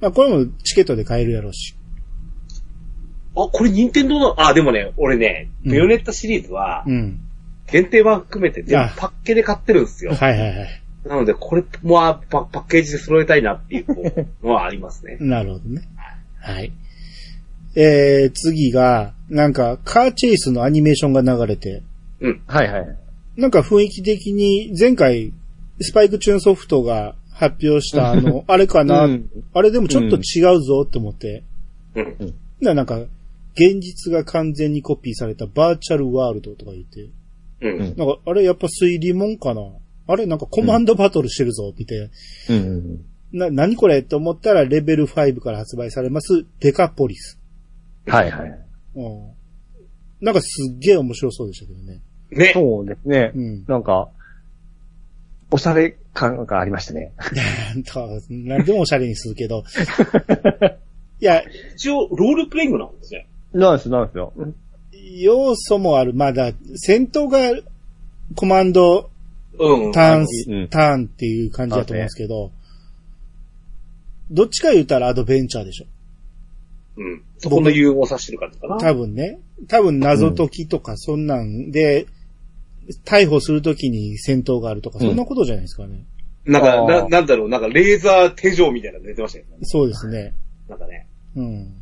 [0.00, 1.74] まあ、これもチケットで買えるやろうし。
[3.36, 7.20] あ、これ任天堂の、あ、でもね、俺ね、うんベヨネッタシリーズはう、ん。
[7.66, 10.14] 限定版含めて全あ部パッケで買ってるんですよ。
[10.14, 10.82] はいはいはい。
[11.08, 15.18] なので、これもあパパッケージで揃えたいなっていうのはありますね。
[15.20, 15.82] なるほどね。
[16.40, 16.72] はい。
[17.76, 21.82] えー、次が、なんか、カーチェイスのアニメーションが流れて、
[22.20, 22.42] うん。
[22.46, 22.96] はいはい。
[23.36, 25.32] なんか雰囲気的に、前回、
[25.80, 31.42] スパイクチューンソフトが発表した あの、あれかな、うんあれでもちょっと違うぞって思って、
[31.94, 32.34] うん。
[32.60, 32.98] ななんか、
[33.54, 37.06] 現実が完全にコピーされたバーチャルワールドとか言って、
[37.60, 37.70] うん。
[37.70, 39.62] うんなんか、あれやっぱ推理もんかな？
[40.08, 42.08] あれなんかコマンドバトルしてるぞ、みたいな。
[42.50, 43.04] うん。
[43.32, 47.40] な、何これと思ったらレベル5から発売されますデカポリス。
[48.06, 48.58] はいはい。
[48.94, 49.36] うん。
[50.20, 52.00] なんかすっげえ面白そうでしたけどね。
[52.30, 52.52] ね。
[52.54, 53.40] そうですねう。
[53.40, 53.64] ん。
[53.66, 54.10] なんか、
[55.50, 57.12] おしゃれ感がありましたね。
[58.30, 59.64] なんでもおしゃれにするけど。
[61.20, 61.42] いや、
[61.74, 63.28] 一応、ロールプレイングなんですね。
[63.52, 64.32] なんです、なんですよ。
[65.20, 66.14] 要素もある。
[66.14, 67.38] まだ、戦闘が
[68.34, 69.10] コマンド、
[69.58, 69.92] うん。
[69.92, 72.50] ターン、うんターンっていう感じだと思うんですけど、
[74.30, 75.86] どっちか言ったらアドベンチャーでしょ。
[76.98, 77.22] うん。
[77.38, 78.78] そこの融合させてる感じかな。
[78.78, 79.38] 多分ね。
[79.68, 82.06] 多分謎解きとかそんなんで、
[83.04, 86.04] 逮捕するときに戦闘があるとか、そんなことじゃないですかね。
[86.44, 89.58] なんか、あーな、なんだろう、なんかレーザー手錠みたいなの出てましたよね。
[89.62, 90.34] そうですね。
[90.68, 91.06] なんかね。
[91.34, 91.74] うん。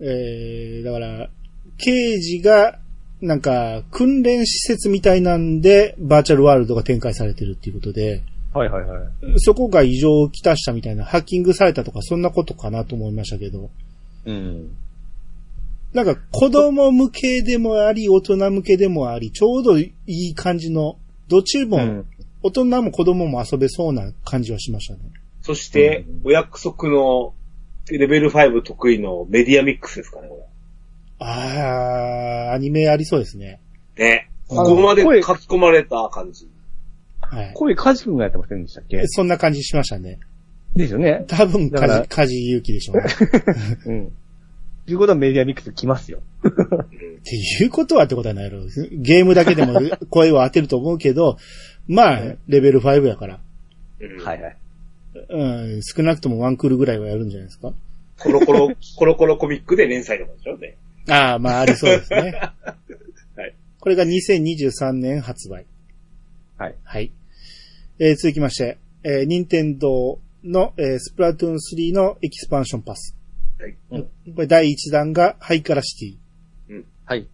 [0.00, 1.30] えー、だから、
[1.78, 2.78] 刑事が、
[3.20, 8.22] なんか、訓練施設みたいなんで、バーチャルワールドが展開されてるっていうことで、
[8.52, 9.08] はいはいはい。
[9.38, 13.70] そこが異常をきたしたみたいな、ハッキングされたとか、そんなことかなと思いましたけど、
[14.24, 14.70] うん。
[15.92, 20.96] なんか、子供向けでもあり、大人向けでもあり、ちょうどいい感じの、
[21.28, 22.06] どっちも、うん
[22.42, 25.00] 大人も子供も遊べそうな感じはしましたね。
[25.42, 27.34] そして、お約束の、
[27.90, 30.46] レベル5得意のメディアミックスですかね、こ
[31.18, 33.60] あー、アニメありそうですね。
[33.96, 34.04] れ。
[34.04, 34.30] ね。
[34.46, 36.48] ここまで書声き込まれた感じ。
[37.20, 37.52] はい。
[37.54, 39.02] 声カジ君がやってませんでしたっけ？
[39.06, 40.18] そんな感じしましたね。
[40.74, 41.24] ですよね。
[41.28, 43.04] 多分、カジ、カジ勇気でしょうね。
[43.86, 44.12] うん。
[44.86, 46.20] ということはメディアミックス来ますよ。
[46.46, 46.50] っ
[47.22, 48.60] ていうことはってことはないやろ。
[48.92, 51.36] ゲームだけでも 声を当てると思うけど、
[51.86, 53.40] まあ、レベル5やから。
[54.00, 54.56] うんはいはい。
[55.28, 55.44] う
[55.78, 57.72] ん、少なくともワンクールぐらいはやるんじゃないですか。
[58.18, 60.76] コロコロ、コロコロコミックで連載とかでしょね。
[61.08, 62.32] ああ、まあ、ありそうですね。
[63.36, 63.54] はい。
[63.80, 65.66] これが2023年発売。
[66.56, 66.74] はい。
[66.82, 67.12] はい。
[67.98, 73.16] えー続きまして、えー、任天堂の、えースプラトゥーン3のエキスパンションパス。
[73.58, 73.76] はい。
[73.92, 74.08] こ
[74.40, 76.28] れ第1弾がハイカラシティ。
[77.04, 77.26] はい。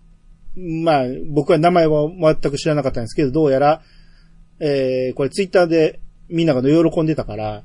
[0.57, 3.83] まあ、僕は名前は全く知らなかったんですけど、どうやら、
[4.61, 7.65] えー、これツイッターでみんなが喜んでたから、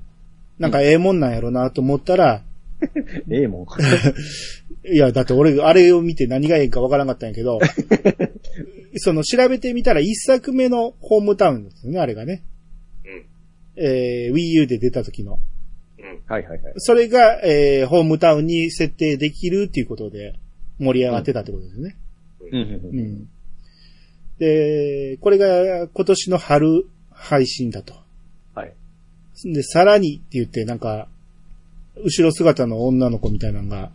[0.58, 2.44] なんかええもんなんやろなと思ったら、
[3.30, 3.66] ええもん。
[4.86, 7.60] いや、だって俺、あれを見て何がええかわからなかったんやけど、
[8.98, 12.44] その調べてみたら一作目のホームタウンですよね、あれがね。
[13.06, 13.84] うん。
[13.84, 15.40] えー、Wii U で出た時の。
[16.00, 16.22] うん。
[16.28, 16.74] はいはいはい。
[16.78, 20.34] それが、えー、ホームタウンに設定できるっていうことで
[20.80, 21.98] 盛り上がってたってことですね。
[22.52, 23.02] うんう。
[23.02, 23.30] ん。
[24.40, 27.94] で、これが今年の春配信だと。
[28.56, 28.74] はい。
[29.44, 31.10] で、さらにって言って、なんか、
[31.98, 33.92] 後ろ姿の女の子みたいなのが、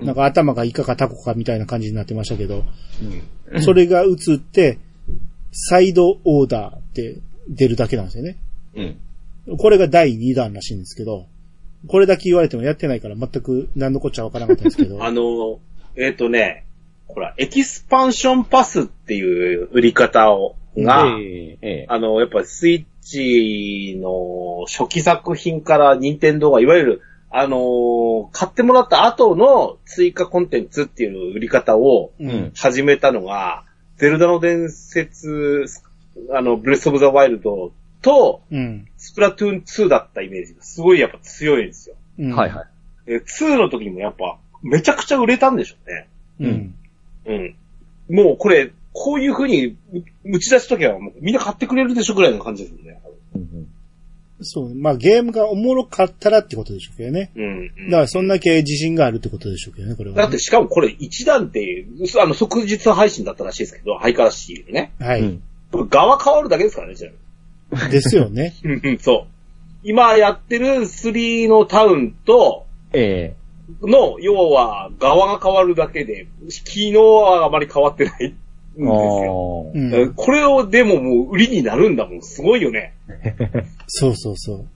[0.00, 2.64] うんなんか頭がイカかタコかみたいな感じになってましたけど、
[3.50, 3.62] うん。
[3.62, 4.78] それが映って、
[5.52, 7.18] サイドオーダーって
[7.48, 8.38] 出るだけなんですよね。
[9.46, 9.58] うん。
[9.58, 11.26] これが第2弾らしいんですけど、
[11.88, 15.02] これだけ言われてもやってないから全く何のこっちゃわからなかったんですけど。
[15.04, 15.60] あの、
[15.96, 16.64] えっ、とね、
[17.06, 27.02] ほら、エキスパンションパスっていう売り方を、が、ええええあの、やっぱスイッチの初期作品から任天堂がいわゆる、
[27.34, 32.52] あのー買ってもらった後の追加コンテンツっていう売り方をううんん。
[32.54, 33.64] 始めたのが、
[33.96, 35.64] ゼルダの伝説、
[36.30, 37.72] あの、ブレスオブザワイルド
[38.02, 38.86] と、うん。
[38.96, 41.96] スプラトゥーン2だったイメージがすごいやっぱ強いんですよ。
[42.18, 42.36] うん。
[42.36, 42.62] はいは
[43.06, 43.10] い。
[43.10, 46.08] で2の時にもやっぱ、めちゃくちゃ売れたんでしょうね。
[46.40, 46.74] うん。
[47.26, 47.56] うん。
[48.14, 49.76] もうこれ、こういう風に
[50.24, 53.00] 打ち出すときはもうみんな買ってくれるでしょぐらいの感じですよね。
[54.44, 54.74] そう。
[54.74, 57.30] まあゲームがおもろかったらってことでしょうけどね。
[57.34, 57.90] うん。
[57.90, 60.22] だからそんだけ自信があるってことでしょうけどね、これは、ね。
[60.22, 61.86] だってしかもこれ一段って、
[62.20, 64.92] あの、即日配信だったらしいですけど、ハイカラシールね。
[64.98, 65.42] はい、うん
[65.88, 67.10] 側変わるだけですからね、ちな
[67.70, 68.54] みにですよね。
[68.62, 69.32] うんうんそう。
[69.84, 73.34] 今やってる3のタウンと、え
[73.80, 76.26] の、要は、側が変わるだけで、
[76.64, 78.36] 機能はあまり変わってないん
[78.76, 79.72] ですえよ。
[79.74, 80.14] あうん。
[80.14, 82.22] これをでももう売りになるんだもん。
[82.22, 82.94] すごいよね。
[83.86, 84.66] そうそうそう。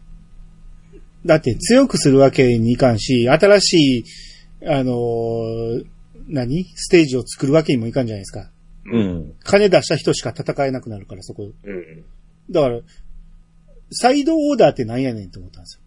[1.26, 4.04] だって強くするわけにいかんし、新し
[4.60, 5.84] い、あのー
[6.28, 6.64] 何？
[6.74, 8.50] ステージを作るわけにもいかんじゃないですか。
[8.92, 9.32] うん。
[9.44, 11.44] 金出した人しか戦えなくなるから、そこ。
[11.44, 12.04] うん。
[12.50, 12.80] だから、
[13.90, 15.82] サイドオーダーってなんやねんって思ったんですよ。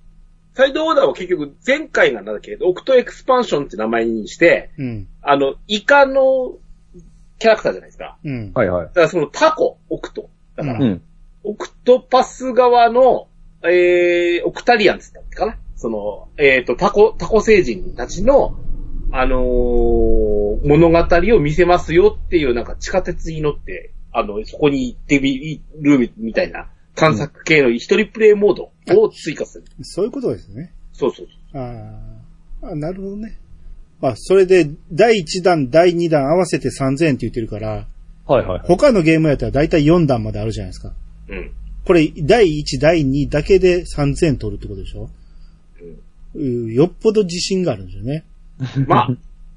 [0.53, 5.07] サイドオーダーは結局前回がなんだっけオクトエクスパンションって名前にして、うん。
[5.22, 6.57] あの、イカの
[7.39, 8.17] キャラクターじゃないですか。
[8.23, 8.51] うん。
[8.53, 8.91] はいはいだ。
[8.91, 10.29] からそのタコ、オクト。
[10.55, 11.01] だから、うん。
[11.43, 13.27] オクトパス側の、
[13.63, 18.55] えー、オクタリアンつったっけかなその、えっ、と、タコ、タコ星人たちの、
[19.11, 20.97] あのー物語
[21.35, 29.65] を見せますよっていうなんか地下鉄に乗って、あの、そこに行ってみるみたいな探索系の一人プレイモードを追加する。
[29.83, 30.73] そういうことですね。
[30.91, 31.61] そうそうそう。
[31.61, 33.39] あーあ、なるほどね。
[34.02, 37.86] まあ、それで、第1弾、第2弾合わせて3000円って言ってるから、
[38.26, 38.62] はいはい。
[38.64, 40.93] 他のゲームやったら大体4弾まであるじゃないですか。
[41.30, 41.52] うん。
[41.86, 45.10] これ、第1、第2だけで3000円取るってことでしょ、
[46.36, 48.24] うん、よっぽど自信があるんですよね。
[48.88, 49.10] まあ、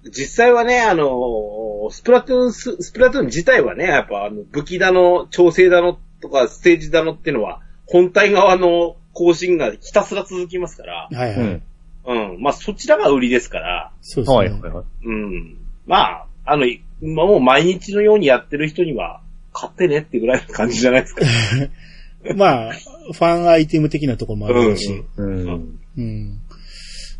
[0.05, 11.39] 実際はね、あのースプラトゥーンス、スプラトゥーン自体はね、やっぱあの武器だの、調整だのとかステージだのっていうのは、本体側の更新がひたすら続きますから、はいはい。
[11.39, 11.63] うん。
[12.07, 12.43] うん。
[12.43, 14.37] まあそちらが売りですから、そうですね。
[14.37, 14.85] はいはいはい。
[15.05, 15.57] うん。
[15.87, 16.67] まあ、あの、
[17.03, 19.21] まあもう毎日のようにやってる人には、
[19.53, 21.25] 買ってねってぐらいの感じじゃないですか。
[22.37, 25.03] まあ、ファンアイテム的なところもあるし。
[25.17, 25.79] うん。
[25.97, 26.39] うん。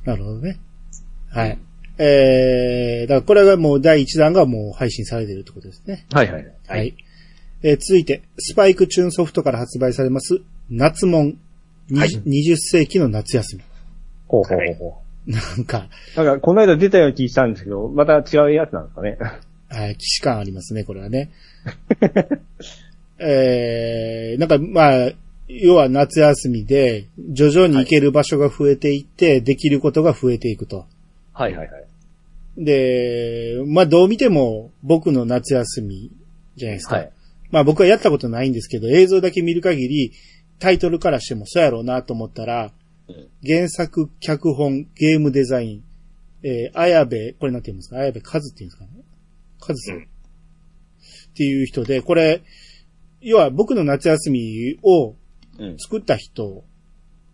[0.05, 0.59] なるほどね。
[1.31, 1.59] はい。
[1.99, 6.07] えー、だからこれがもう第1弾がもう配信されているってことですね。
[6.13, 6.53] はいはい。
[6.67, 6.95] はい。
[7.63, 11.39] えー続いて、スパイクチューンソフトから発売されます、夏モン、
[11.89, 13.63] にはい20世紀の夏休み。
[14.29, 16.25] ほうほうほうほなんか、う。
[16.25, 19.19] なんか、この間出たような気したんですけど、また違うやつなんですかね。
[19.69, 21.31] はい、騎士感ありますね、これはね。
[23.19, 25.13] えー、なんか、まあ、
[25.49, 30.87] 要は夏休みで、徐々に行ける場所が増えていって、できることが増えていくと。
[31.33, 31.85] はいはいはい。
[32.57, 36.11] で、まあどう見ても僕の夏休み
[36.57, 36.97] じゃないですか。
[36.97, 37.13] はい。
[37.51, 40.13] まあ僕はやったことないんですけど、映像だけ見る限り、
[40.59, 42.73] タイトルからしてもそうやろうなと思ったら、
[43.47, 45.85] 原作、脚本、ゲームデザイン、
[46.43, 47.97] えー、綾部、これなんて言うんですか？
[47.97, 48.91] 綾部和って言うんですかね？
[49.61, 49.97] 和さん。
[49.97, 50.09] うん
[51.33, 52.43] っていう人で、これ、
[53.23, 55.15] 要は僕の夏休みを
[55.59, 55.79] うん。
[55.79, 56.63] 作った人、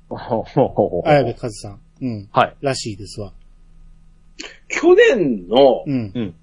[0.08, 1.08] ほうほうほうほう。
[1.08, 2.56] 綾部和さん、うん、はい。
[2.60, 3.32] らしいですわ。
[4.68, 6.12] 去年のうん。
[6.14, 6.34] うん。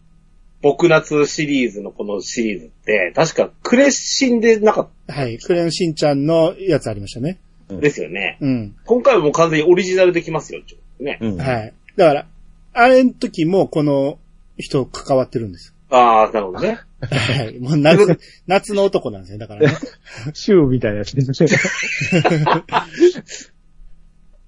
[0.62, 5.40] 僕夏シリーズのこのシリーズって、確かクレッシンでなかっはい。
[5.40, 7.40] クレヨンしんちゃんのやつありましたね。
[7.68, 8.38] たですよね。
[8.42, 8.76] うん。
[8.86, 11.18] 今回はもう完全にオリジナルできますよ、ちょね。
[11.22, 11.38] うん。
[11.38, 11.74] はい。
[11.96, 12.28] だから、
[12.74, 14.20] あれの時もこの
[14.58, 15.74] 人関わってるんです。
[15.90, 16.80] ああ、なるほどね。
[17.02, 17.60] はい。
[17.60, 19.38] もう夏、夏の男なんですね。
[19.38, 19.78] だからね。
[20.34, 21.50] シューみたいなやつですね。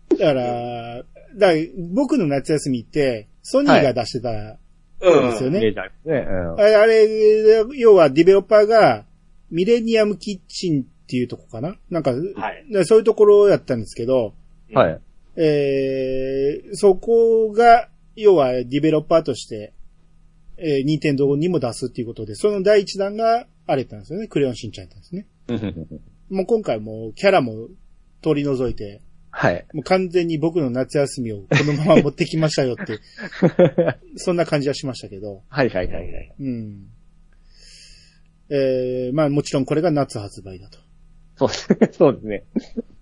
[0.10, 1.04] だから、だか
[1.36, 1.54] ら
[1.94, 4.58] 僕の夏休みって、ソニーが出してた、
[5.00, 5.54] うですよん。
[5.54, 5.60] ね。
[6.06, 7.08] うんあれ、あれ
[7.76, 9.06] 要はディベロッパーが、
[9.52, 12.18] ミレニアムキッチンっていうとこかななんか、は
[12.52, 14.34] いでそういうところやったんですけど、
[14.74, 15.00] はい。
[15.38, 17.88] えー、そこが、
[18.18, 19.74] 要はディベロッパーとして、
[20.58, 24.28] えー、ニンテンドーにも出すっていうことで、その第一弾があれたんですよね。
[24.28, 25.28] クレヨンしんちゃんやったんですね。
[26.30, 27.70] もう今回もうキャラも
[28.22, 29.02] 取り除いて、
[29.32, 29.66] はい。
[29.74, 33.00] もう完全に僕の夏休みをこのまま持ってきましたよって、
[34.18, 36.34] そんな感じはしましたけど、はいはいはいはい。
[36.40, 36.88] うん。
[38.50, 40.80] えー、まあもちろんこれが夏発売だと。
[41.38, 41.90] そうですね。
[41.94, 42.44] そうですね。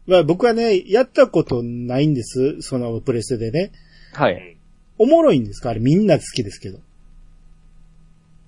[0.08, 2.62] まあ僕はね、やったことないんです。
[2.62, 3.72] そのプレステでね。
[4.14, 4.58] はい。
[4.98, 5.72] おもろいんですか？
[5.72, 6.80] あれみんな好きですけど。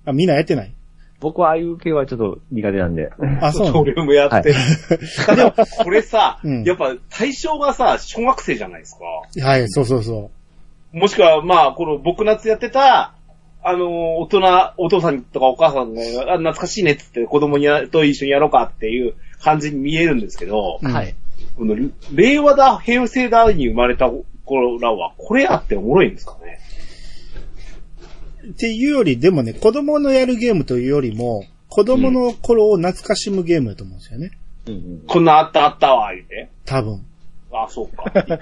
[0.04, 0.72] あ、みんなやってない？
[1.20, 3.10] 僕はああいう系はちょっと苦手なんで。
[3.40, 4.54] あ、そうなの俺もやってる。
[5.36, 5.52] でも、
[5.84, 9.44] これさ、うんやっぱ対象がさ、小学生じゃないですか。
[9.44, 10.30] はい、そうそうそ
[10.92, 13.14] もしくは、まあ、この僕夏やってた、
[13.62, 14.40] あの、大人、
[14.78, 16.00] お父さんとかお母さんが、
[16.32, 21.14] あ懐かしいねっつって子供にやと一緒にやろうかっていう感じに見えるんですけど、うんはい。
[21.56, 21.76] この
[22.12, 24.10] 令和だ、平成だに生まれた
[24.44, 26.58] 頃らは、これやっておもろいんですかね？
[28.52, 34.30] っていうより、でもね、子供のやるゲームというよりも、子供の頃を懐かしむゲームだと思うんですよね。
[34.66, 35.02] うんうん。
[35.06, 36.48] こんなあったあったわ、言うて。
[36.64, 37.04] 多分。
[37.52, 38.04] あ、そうか。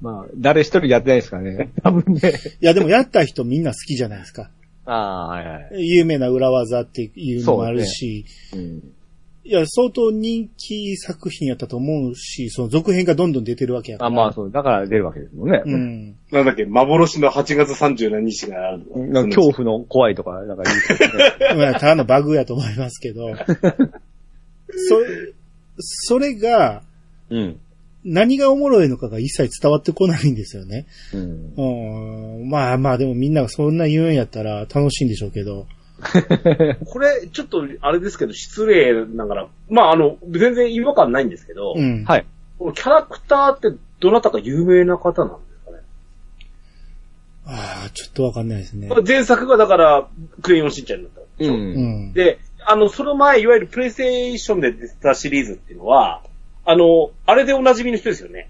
[0.00, 1.70] まあ、誰一人やってないですからね。
[1.82, 2.32] 多分ね。
[2.60, 4.50] いや、でもやった人みんな好きじゃないですか。
[4.84, 5.88] ああ、はいはい。
[5.88, 8.92] 有名な裏技っていうのもあるし、うん。
[9.44, 14.08] いや、相当人気作品やったと思うし、その続編がどんどん出てるわけやから。
[14.08, 15.62] あ、まあそう、だから出るわけですもんね。
[15.64, 16.16] うん。
[16.30, 19.06] なんだっけ、幻の8月37日があるの。
[19.06, 21.34] なんか恐怖の怖いとか、なんか言うけどね。
[21.58, 23.34] まあ、ただのバグやと思いますけど、
[24.88, 25.06] それ、
[25.78, 26.82] それが、
[27.28, 27.58] うん。
[28.04, 30.86] 何がおもろいのかが一切伝わってこないんですよね。
[31.14, 32.40] うん。
[32.40, 32.48] うん。
[32.48, 35.66] まあまあ、でもみんながそんな言うんやったら楽しいんでしょうけど。
[36.86, 42.04] これ、ちょっと、あれですけど、失礼ながら、まあ、あの、全然違和感ないんですけど、うん。
[42.04, 42.26] はい。
[42.58, 43.68] このキャラクターって
[44.00, 45.78] どなたか有名な方なんですかね？
[47.46, 48.88] ああ、ちょっとわかんないですね。
[48.88, 50.08] これ前作がだから、
[50.42, 51.54] クレヨンしんちゃんになったんでしょ？
[51.54, 51.56] う。
[51.56, 52.12] うんん。
[52.12, 56.22] で、あの、その前、いわゆるプレイステーションで出てたシリーズっていうのは、
[56.64, 58.48] あの、あれでおなじみの人ですよね。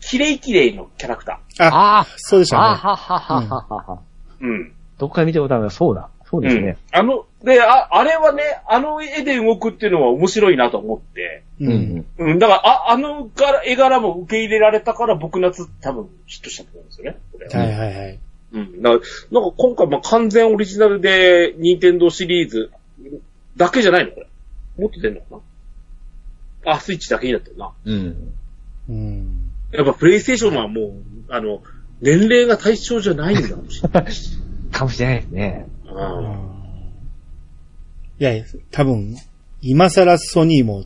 [0.00, 2.62] キレイキレイのキャラクタあ、ああ、そうでしたね。
[2.62, 3.98] あははははは。
[4.40, 4.44] ー。
[4.44, 4.72] うん。
[4.98, 5.70] どっかで見たことあるな。
[5.70, 6.08] そうだ。
[6.30, 6.76] そうですうんね。。
[6.92, 11.42] あの、で、あ、あれはね、あの絵で動くっていうのは面白いなと思って。
[11.60, 11.66] う。
[11.66, 12.06] うんん。
[12.18, 17.18] うん、だから、あ、あの柄絵柄も受け入れられたから、僕夏多分ヒットしたと思うんですよね。
[17.52, 18.18] はいはいはい。
[18.52, 18.82] うん。
[18.82, 22.70] だから、なんか今回、まあ、完全オリジナルで、ニンテンドーシリーズ
[23.56, 24.12] だけじゃないの？
[24.12, 24.26] これ。
[24.78, 25.26] もっと出んのか
[26.64, 26.72] な？
[26.72, 27.72] あ、スイッチだけになってるな。
[27.84, 28.32] うん。
[28.88, 29.50] うん。
[29.72, 30.92] やっぱプレイステーションはもう、
[31.28, 31.62] あの、
[32.00, 34.06] 年齢が対象じゃないんだもしれない。
[34.72, 35.66] かもしれないですね。
[36.00, 36.50] うん
[38.18, 39.16] いやいや、多分、
[39.62, 40.84] 今更ソニーも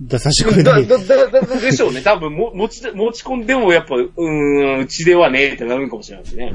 [0.00, 0.86] 出させてくれだ、ない。
[0.88, 2.02] だ、だ、だ、でしょうね。
[2.02, 6.52] 多分、も、持ち、持ち込んでもやっぱ、うーん、うちではねえってなるかもしれないですね。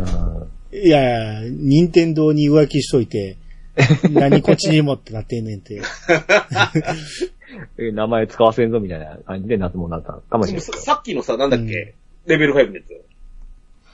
[0.73, 3.37] いや任天堂に浮気しといて、
[4.11, 5.81] 何こっちにもってなってんねんって。
[7.77, 11.93] え名前使わせんぞみたいな感じで夏もなったかもしでもれないささっきのさ、なんだっけ、
[12.25, 12.85] レベル5のやつ。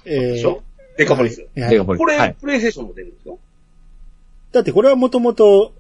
[0.06, 0.62] えでしょ？
[0.98, 1.42] デカポリス。
[1.42, 2.36] いやデカポリスこれ、はい。
[2.40, 3.40] プレイステーションも出るんですよ。
[4.52, 5.74] だってこれはもともと、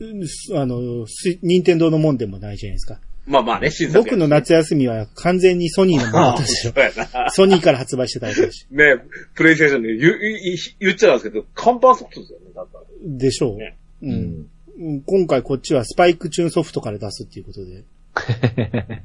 [0.00, 0.24] うん
[0.58, 2.98] あの、ス任天堂のもんでもないじゃないですか。
[3.26, 6.72] まあまあね、新作や僕の夏休みは完全にソニーのものだったでし。
[7.32, 8.66] ソニーから発売してたわけだし。
[8.70, 8.96] ね、
[9.34, 12.84] プレイステーションで言う言い言っちゃうんですけど、看板ソフトですよね、だったら。
[13.02, 13.56] でしょう。
[13.56, 14.06] ねう。
[14.06, 14.14] うんん。
[14.76, 17.84] うん今回こっちはスパイクチューンソフトから出すっていうことで。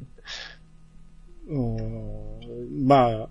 [1.47, 3.29] うんまあ、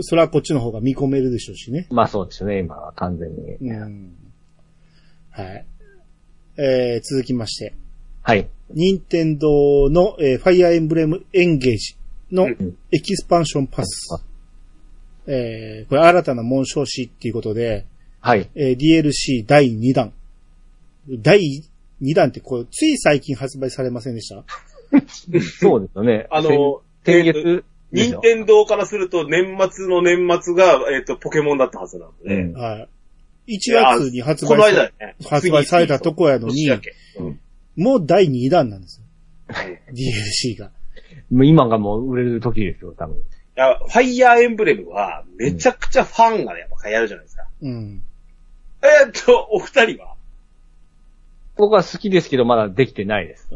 [0.00, 1.86] それはこっちの方が見込めるでしょうしね。
[1.90, 3.36] まあそうですね、今は完全に。
[3.60, 4.12] うん。
[5.42, 5.66] はい。
[6.56, 7.74] えー、続きまして。
[8.22, 8.48] はい。
[8.70, 11.96] 任天堂の、えーファイアーエンブレムエンゲージ
[12.32, 14.22] のうんエキスパンションパス。
[15.26, 17.86] えー、これ新たな紋章士っていうことで、
[18.20, 18.48] はい。
[18.54, 20.12] えー DLC 第2弾。
[21.22, 21.38] 第
[22.02, 24.44] 2弾ってこう、つい最近発売されませんでした？
[25.60, 26.26] そうですよね。
[26.30, 27.64] あの、先えーと月。
[27.90, 32.34] 任天堂からすると年末の年末が、えっ、と、ポケモンだったはずなので。
[32.42, 32.88] うんはい。
[33.48, 34.92] 1月に発売ね。
[35.28, 37.40] 発売されたとこやのにうん
[37.76, 39.04] もう第2弾なんですよ。
[39.92, 40.70] DLC が。
[41.30, 43.16] もう今がもう売れる時ですよ、多分。
[43.16, 43.20] い
[43.54, 47.44] や、ファイヤーエンブレムは、めちゃくちゃファンがやっぱ流行るじゃないですか。
[47.62, 48.02] うん。
[48.82, 50.14] えーっと、お二人は？
[51.56, 53.48] 僕は好きですけど、まだできてないです。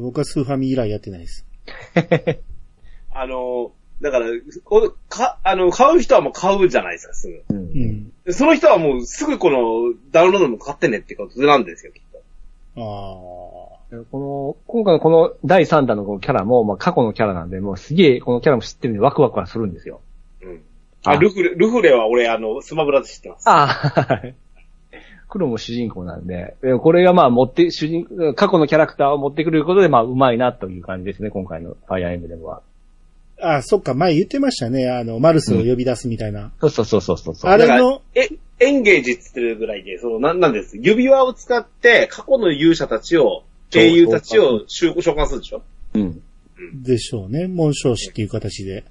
[0.00, 1.46] 僕はスーファミ以来やってないです。
[3.12, 4.26] あの、だから、
[4.64, 7.34] こか、あの、買う人はもう買うじゃないですか、すぐ。
[7.34, 7.44] う。
[7.50, 12.18] うんその人はもうすぐこの、ダウンロードも買ってねってことなんですよ、きっと。
[12.76, 13.70] ああ。
[14.10, 20.00] この、今回のこの第3弾のこのキャラも、まあ過去のキャラなんで、もうすげえこのキャラも知ってるんでワクワクはするんですよ。
[20.42, 20.62] うん。
[21.04, 23.48] あ、あルフレ、ルフレは俺、あの、スマブラで知ってます。
[23.48, 24.34] ああ、はい。
[25.28, 32.62] 黒も主人公なんで、でこれがまあ持って、主人、過去のキャラクターを持ってくることで、まあうまいなという感じですね、今回のファイアーエンブレムは。
[33.42, 34.88] あ、そっか、前言ってましたね。
[34.90, 36.52] あの、マルスを呼び出すみたいな。
[36.60, 37.50] そうそうそうそうそうそう。
[37.50, 38.28] あれの、え、
[38.60, 40.76] エンゲージって言ってるぐらいで、その、なんなんです。
[40.76, 45.62] 指輪を使って、過去の勇者たちを、英雄たちを召召喚するでしょ
[45.94, 46.22] うん。
[46.82, 47.46] でしょうね。
[47.46, 48.84] 紋章紙っていう形で。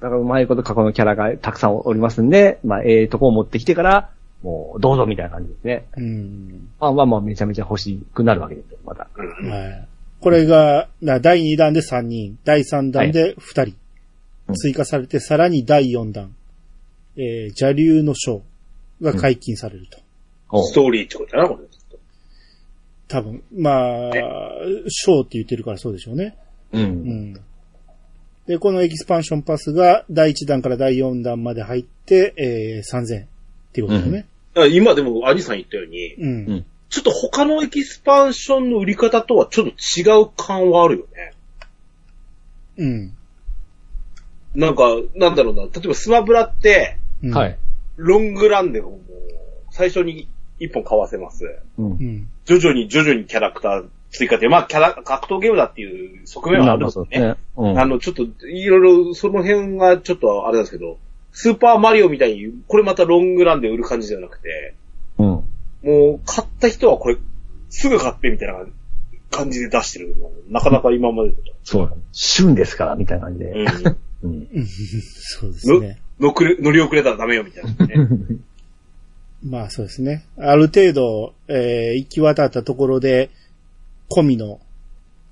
[0.00, 4.10] だからうまいこと過去のキャラがたくさんおりますんで、まあええとこを持ってきてから、
[4.42, 5.86] もうどうぞみたいな感じですね。
[5.96, 6.68] うん。
[6.80, 9.08] まあまあまあめちゃめちゃ欲しくなるわけですよ、また。
[9.16, 9.50] うん。
[9.50, 9.88] はい。
[10.20, 13.74] これが、な第2弾で3人、第3弾で2人、うん
[14.52, 16.34] 追加されて、さらに第4弾、
[17.16, 18.42] えー、邪竜の章
[19.00, 19.98] が解禁されると。
[20.64, 21.70] ストーリーってことだな、これ。
[23.08, 24.12] 多分、まあ、
[24.88, 26.36] 章って言ってるからそうでしょうね。
[26.72, 26.78] う。
[26.78, 27.40] うんん。
[28.46, 33.26] で、このエキスパンションパスが第1弾から第4弾まで入って、えー、3000っ
[33.72, 34.26] ていうことでね。
[34.54, 36.64] あ今でも兄さん言ったように、うん。
[36.88, 41.34] ちょっと他のエキスパンションの売り方とはちょっと違う感はあるよね。
[42.78, 43.16] うん。
[44.54, 44.84] なんか、
[45.14, 47.58] なんだろうな、例えばスマブラって、うんはい。。
[47.96, 49.00] ロングランでもう、
[49.70, 50.28] 最初に
[50.58, 51.58] 一本買わせます。
[51.78, 51.94] うんう。
[51.94, 52.28] ん。
[52.44, 57.20] 徐々に徐々にキャラクター追加で、まあ、キャラ、格闘ゲームだっていう側面はあるんですよね。
[57.20, 57.34] ね。
[57.56, 57.78] うん。
[57.78, 60.98] あの、ちょっと、いろいろ、その辺がちょっとあれなんですけど、
[61.32, 64.74] スーパーマリオみたいに、これまたロングランで売る感じじゃなくて、
[65.18, 65.26] うん。
[65.26, 65.44] も
[65.84, 67.16] う、買った人はこれ、
[67.68, 68.66] すぐ買ってみたいな
[69.30, 70.30] 感じで出してるの。
[70.48, 71.36] なかなか今までと。
[71.62, 71.92] そう。
[72.12, 73.52] 旬ですから、みたいな感じで。
[73.52, 73.96] うん。
[74.22, 74.30] うん。
[74.30, 75.98] う んそうですね。
[76.18, 77.94] 乗くれ乗り遅れたらダメよみたいなね。
[79.42, 80.24] まあそうですね。
[80.36, 83.30] ある程度、えー行き渡ったところで、
[84.10, 84.60] 込みの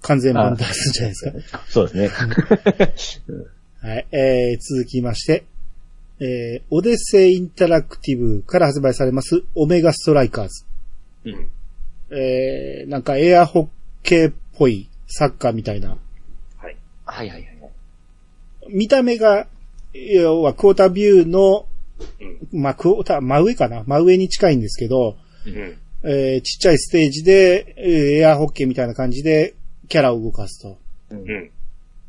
[0.01, 1.65] 完全版出すんじゃないですか。
[1.69, 2.09] そうですね。
[3.83, 4.07] はい。
[4.13, 5.45] えー続きまして、
[6.21, 10.65] えーオデッセイインタラクティブから発売されます、オメガストライカーズ。
[11.27, 11.49] うん。
[12.17, 13.69] えーなんかエアホッ
[14.03, 15.99] ケーっぽいサッカーみたいな。
[16.57, 16.77] はい。
[17.05, 17.58] はいはいはい。
[18.69, 19.47] 見た目が、
[19.93, 21.67] 要はクォータービューの、
[22.53, 22.61] うん。
[22.61, 23.83] まあ、クォーター、真上かな？
[23.87, 25.17] 真上に近いんですけど、
[25.47, 25.77] うん。
[26.05, 29.55] えーちっちゃいステージで、えーエアホッケーみたいな感じで
[29.89, 30.79] キャラを動かすと。
[31.11, 31.51] うんうん。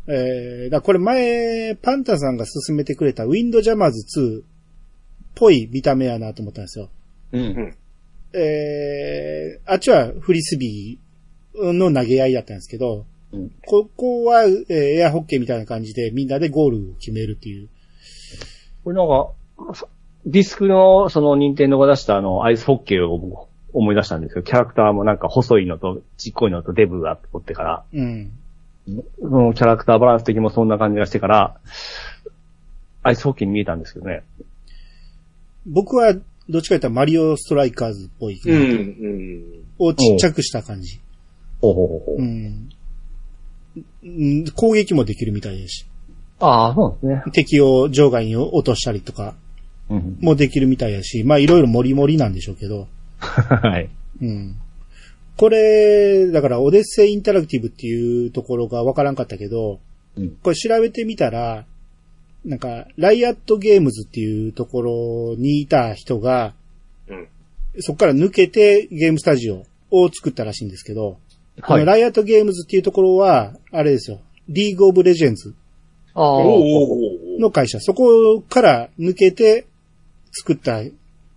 [0.08, 4.44] えーだこれ前、パンタさんが勧めてくれたウィンドジャマーズ2っ
[5.34, 6.90] ぽい見た目やなと思ったんですよ。
[7.32, 7.76] うん。
[8.34, 13.06] えーあっちはフリスビーの投げ合いだったんですけど、うん
[13.66, 17.70] ここは、えーエアホッケーみたいな感じでみんなでゴールを決めるっていう。
[18.84, 19.76] これなんか、
[20.26, 28.32] ディスクの、その、任天堂が出したあの、アイスホッケーを僕思い出したんですけど、キャラクターもなんか細いのと、ちっこいのとデブがおってから、うん。
[29.20, 31.60] そのキャラクターバランス的もそんな感じがしてから、
[33.04, 34.24] アイスホッケーに見えたんですけどね。
[35.68, 36.16] 僕は
[36.50, 39.66] どっちかというとマリオストライカーズっぽい、うん。
[39.80, 39.88] うん。
[39.88, 41.00] をちっちゃくした感じ。
[41.62, 42.22] ほうほうほう。
[42.22, 42.70] うん。
[44.04, 45.86] うん攻撃もできるみたいですし。
[46.40, 47.32] ああ、そうですね。
[47.34, 49.36] 敵を場外に落としたりとか
[49.90, 50.18] うん。
[50.22, 52.88] もできるみたいやし、まあいろいろモリモリなんでしょうけど。
[53.20, 53.90] はい。
[54.22, 54.56] うん。
[55.36, 59.80] これ、だからオデッセイインタラクティブっていうところがわからんかったけど、
[60.18, 61.66] うんこれ調べてみたら、
[62.46, 66.54] なんか、ライアットゲームズっていうところにいた人が、
[67.08, 67.28] うん。
[67.80, 71.18] そこから抜けてゲームスタジオを作ったらしいんですけど、
[71.62, 71.82] こはい。
[71.82, 75.54] のライアットゲームズっていうところは、あれですよ、リーグオブレジェンズ
[76.14, 76.38] ああ。
[76.38, 76.54] おーおー
[77.36, 79.66] おーの会社、そこから抜けて
[80.32, 80.82] 作った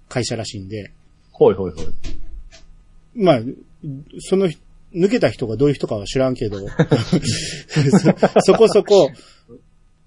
[0.08, 0.90] 会社らしいんで、
[1.30, 1.86] ほいほいほい。
[3.14, 3.40] まあ、
[4.20, 4.48] その、
[4.94, 6.74] 抜けた人がどういう人かは知らんけど、そ
[8.44, 9.10] そこそこ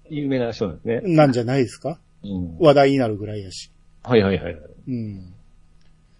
[0.08, 1.00] 有名な人なんですね。
[1.02, 1.98] なんじゃないですか？
[2.22, 2.58] うん。
[2.58, 3.70] 話題になるぐらいやし。
[4.04, 4.62] はいはいはいはい。
[4.88, 5.32] うん。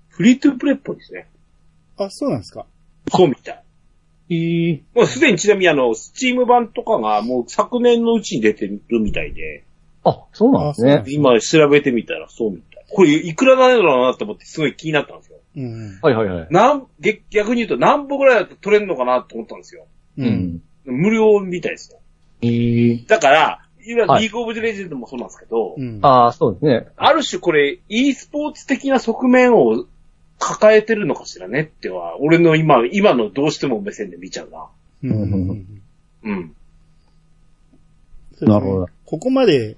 [0.09, 1.29] フリートゥープレイっぽいですね。
[1.99, 2.67] あ、そうなんですか？
[3.13, 3.63] そうみたい。
[4.29, 4.85] いい。
[4.95, 9.65] もうすでにちなみにあの、スチーム版とかがもう昨年のうちに出てるみたいで、
[10.05, 11.05] あ、そうなんですね。
[11.09, 12.85] 今調べてみたらそうみたい。
[12.89, 15.39] これいくらなんだろうなと思ってすごい気になったんですよ。
[15.57, 15.99] うん。
[16.01, 16.47] はいはいはい。
[16.51, 19.87] なん、逆逆に言うと何歩ぐらいだと取れるのかなと思ったんですよ。
[20.17, 20.23] う。
[20.23, 20.63] うんん。
[20.85, 21.99] 無料みたいですよ。
[22.43, 23.07] いい。
[23.07, 25.99] だから、いわゆはいるリーグオブレジェンドもそうなんですけど、うん。
[26.03, 26.89] ああ、そうですね。
[26.97, 29.87] ある種これ e スポーツ的な側面を
[30.39, 34.67] 抱えてるのかしらねっては、俺の今、今のどうしても目線で見ちゃうな。
[35.05, 35.83] うんうんうん
[36.25, 36.53] うん。
[38.41, 38.89] なるほど。
[39.05, 39.77] ここまで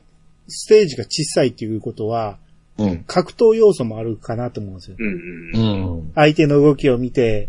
[0.49, 2.39] ステージが小さいっていうことは、
[2.79, 3.05] うん。
[3.07, 4.97] 格闘要素もあるかなと思うんですよ。
[4.99, 5.95] うんうん。
[5.99, 6.13] うん。
[6.15, 7.49] 相手の動きを見て、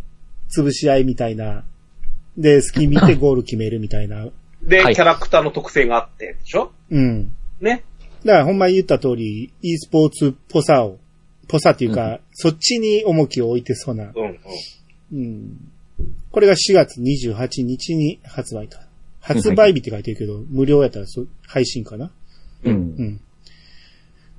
[0.56, 1.64] 潰し合いみたいな。
[2.38, 4.28] で、隙見て ゴール決めるみたいな。
[4.64, 6.72] で、はいキャラクターの特性があって、でしょ？
[6.90, 7.32] うん。
[7.62, 7.84] ね。
[8.26, 10.98] だからほんまに言った通り、e スポーツっぽさを、
[11.50, 14.06] ぽさっていうか、そっちに重きを置いてそうな。
[14.06, 14.40] うん
[15.12, 15.20] うん。
[15.20, 15.72] うん。
[16.32, 18.78] これが4月28日に発売と。
[19.20, 22.12] 発売日って書いてるけど、無料やったらそ配信かな
[22.64, 22.70] う。
[22.70, 23.22] うんん。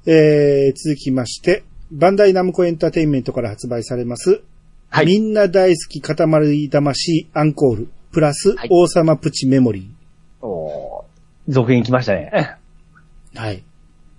[0.06, 4.42] えー、続きまして、バンダイナムコエンターテインメントから発売されます、
[4.88, 5.06] はい。
[5.06, 9.90] みんな大好き塊魂アンコール、プラスはい王様プチメモリ
[10.40, 11.02] おー
[11.48, 12.30] 続編来ましたね。
[13.34, 13.38] ー。
[13.38, 13.62] はい。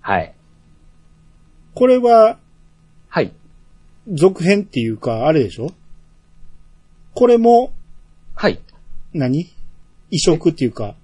[0.00, 0.34] はい。
[1.74, 2.36] これは、はい。
[4.08, 5.70] 続編っていうか、あれでしょ？
[7.14, 7.72] これも、
[8.34, 8.60] はい。
[9.12, 9.50] 何？
[10.10, 10.94] 移植っていうか、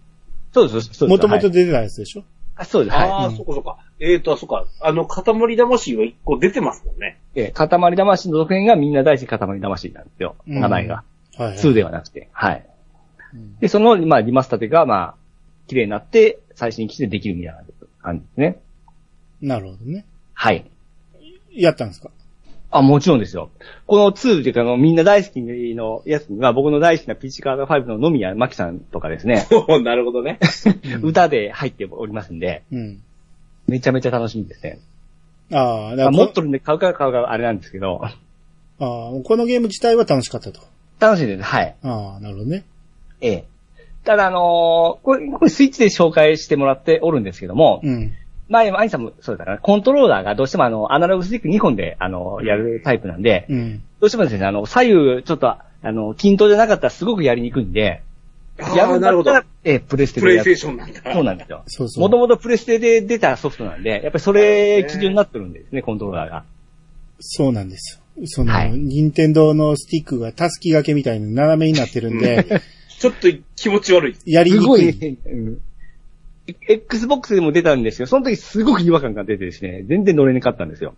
[0.52, 1.04] そうです、そうです。
[1.06, 2.24] もともとはい出てたやつでしょ、
[2.56, 2.96] あそうです。
[2.96, 3.78] あはあ、そっかそっか。
[4.00, 4.66] えーと、そっか。
[4.80, 7.18] あの、塊魂は一個出てますもんね。
[7.34, 7.40] い。
[7.40, 10.36] え、塊魂の続編がみんな大好き塊魂なんですよ。
[10.46, 11.04] うん名前が。
[11.36, 11.58] はい、はい。
[11.58, 12.28] 2ではなくて。
[12.32, 12.66] はい
[13.34, 13.58] うん。
[13.58, 15.14] で、その、まあ、リマスターが、まあ、
[15.66, 17.62] 綺麗になって、最新機種でできるみたいな
[18.02, 18.60] 感じですね。
[19.40, 20.04] なるほどね。
[20.34, 20.68] はい。
[21.52, 22.10] やったんですか？
[22.70, 23.50] あ、もちろんですよ。
[23.86, 29.46] この2っていうか、あの、みんな大好きのやつには、僕の大好きなピーチカード5の野宮真紀さんとかですね、
[29.82, 30.38] なるほどね。
[31.02, 33.00] 歌で入っておりますんで、うん。
[33.66, 34.80] めちゃめちゃ楽しみですね。
[35.50, 38.14] ああ、だまあ、からこ持っとるんで買うか買うかあれなんですけど、あ
[38.80, 40.60] あこのゲーム自体は楽しかったと。
[41.00, 41.42] 楽しいです。
[41.42, 41.74] はい。
[41.82, 42.64] ああ、なるほどね。
[43.20, 43.44] ええ。
[44.04, 48.12] ただ、あのーこれ、これスイッチで紹介してもらっておるんですけども、うん。
[48.48, 53.82] 前、アニさんもそうだから、コントローラーがどうしてもあの、アナログスティック2本で、あの、やるタイプなんで、うん。
[54.00, 58.02] どうしてもですね、あの、左右、ちょっと、あの、均等じゃなかったらすごくやりにくいんで、
[58.58, 59.40] やるほどるんだった。
[59.40, 60.54] ら、ええ、プレステプレイステー。
[60.56, 61.12] ションなんだ。
[61.12, 61.62] そうなんですよ。
[61.68, 62.02] そうそう。
[62.02, 66.44] もともとプレステで出たソフトなんで、やっぱりそれ基準になってるんですね、コントローラーが。
[67.20, 68.26] そうなんですよ。
[68.26, 72.62] その、はい任天堂のスティックがタスキ掛けみたいに斜めになってるんで、
[72.98, 74.16] ちょっと気持ち悪い。
[74.26, 75.18] やりにくい。
[75.26, 75.60] うん。
[76.68, 78.06] Xbox でも出たんですよ。
[78.06, 80.94] その時すごく違和感が出てですね、全然乗れなかったんですよ。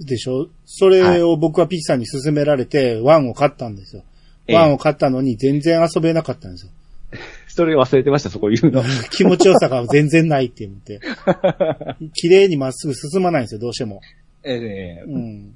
[0.00, 0.48] でしょ？
[0.64, 4.04] それを僕はピッチさんに勧められて、ワンを買ったんですよ。
[4.46, 6.72] ええワンを買ったのに全然遊べなかったんですよ。
[7.48, 8.82] それ忘れてました、そこ言うの。
[9.12, 11.00] 気持ちよさが全然ないって言って。
[12.14, 14.00] 綺麗にまっすぐ進まないんですよ、どうしても。
[14.44, 15.54] ええうん。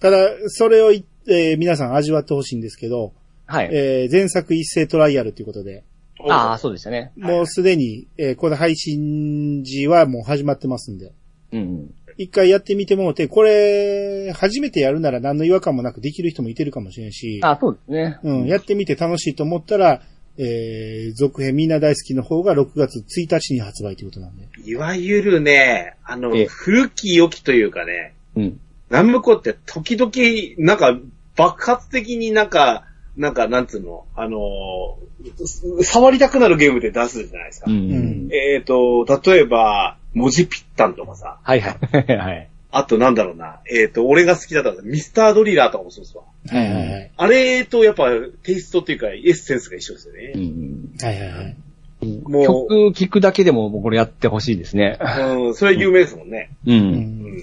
[0.00, 3.12] ただ、それをい、えー皆さん味わってほしいんですけど、
[3.46, 3.68] はい。
[3.72, 5.82] えー前作一斉トライアルということで、
[6.20, 7.12] ああ、そうでしたね。
[7.16, 11.12] もうすでに、えーこの配信時はもう始まってますんで、
[11.52, 11.94] うん。
[12.18, 18.18] 一回やってみてもうて、これ、初めてやるなら何の違和感もなくできる人もいてるかもしれんし、あそうですね。
[18.22, 20.00] うん、やってみて楽しいと思ったら、
[20.38, 24.48] えー、続編みんな大好きの方が6月1日に発売ということなんで。
[24.64, 28.60] いわゆるね、あのええ、古き良きというかね、うん。
[28.90, 30.12] ナムコって時々、
[30.58, 30.98] なんか、
[31.36, 32.84] 爆発的になんか、
[33.16, 37.70] なんか、なんつうの、あのー触りたくなるゲームで出すじゃないですか。
[37.70, 38.28] うん。
[38.32, 41.76] えっ、と、例えば、文字ぴったんとかさ、はいはい。
[42.16, 42.48] はい。
[42.70, 46.24] あとなんだろうな、えっ、と、俺が好きだったミスタードリラーとかもそうですわ。
[46.48, 47.10] はいはいはい。
[47.16, 48.10] あれとやっぱ
[48.42, 50.44] テイストっていうかエッセンスが一緒ですようね。
[50.46, 50.90] ん。
[51.00, 51.56] はいはいはい。
[52.02, 54.98] もう曲聴くだけでももうこれやってほしいですね。
[55.00, 56.50] うん、それは有名ですもんね。
[56.66, 56.72] う。
[56.72, 56.78] うん。
[56.78, 56.94] うん
[57.36, 57.42] ん。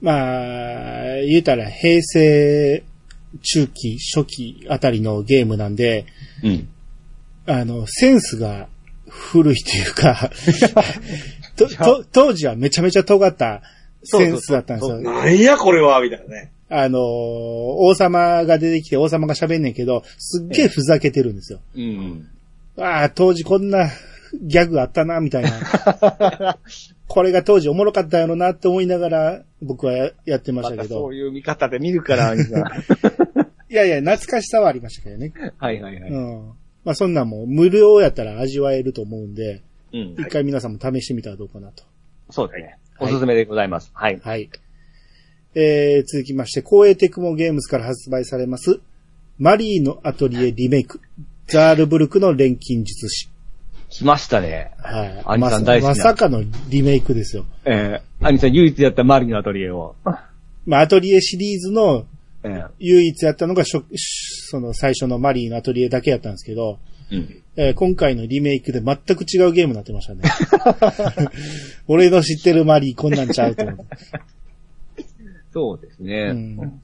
[0.00, 2.82] まあ、言うたら平成
[3.42, 6.06] 中期、初期あたりのゲームなんで、
[6.42, 6.68] うん。
[7.46, 8.68] あの、センスが
[9.08, 10.30] 古いというか、
[11.56, 13.62] とと当時はめちゃめちゃ尖った
[14.02, 15.00] センスだったんですよ。
[15.00, 16.50] なんやこれは、みたいなね。
[16.70, 21.60] あのー、王様が出てきて王様が喋んねんけど、すっげえふざけてるんですよ。
[21.76, 22.28] うん。
[22.78, 23.88] ああ、当時こんな
[24.42, 26.58] ギャグあったな、みたいな。
[27.06, 31.14] これが当時おもろかったやろなって思いながら僕はややってましたけどまたそう。
[31.14, 32.34] いう見方で見るから、
[33.70, 35.32] いやいや、懐かしさはありましたけどね。
[35.58, 36.10] はいはいはい。
[36.10, 36.52] うん。
[36.84, 39.62] まあそんなんも無料やったら味わえると思うんで、
[39.92, 40.14] うん。
[40.18, 41.84] 一回皆さんも試してみたらどうかなと。
[42.30, 42.64] そうですね。
[42.66, 43.90] はいおすすめでございます。
[43.92, 44.20] はい。
[44.22, 44.48] はい。
[45.56, 48.80] えー、続きまして、光栄テクモゲームズから発売されます、
[49.38, 51.00] マリーのアトリエリメイク、
[51.48, 53.28] ザールブルクの錬金術師。
[53.88, 54.72] 来ましたね。
[54.78, 55.22] はい。
[55.24, 57.46] 兄さんま大好きなまさかのリメイクですよ。
[57.64, 59.96] えー、兄さん唯一やったマリのアトリエを。
[60.66, 62.06] まあ、アトリエシリーズの
[62.44, 66.78] えー唯一やったのがしょ、その最初のマリーのアトリエだけやったんですけど、
[67.10, 67.42] うん。
[67.56, 70.22] えー今回のリメイクで全く違うゲームになってましたね。
[71.88, 73.84] 俺の知ってるマリーこんなんちゃうと思って。
[75.52, 76.30] そうですね。
[76.30, 76.80] うん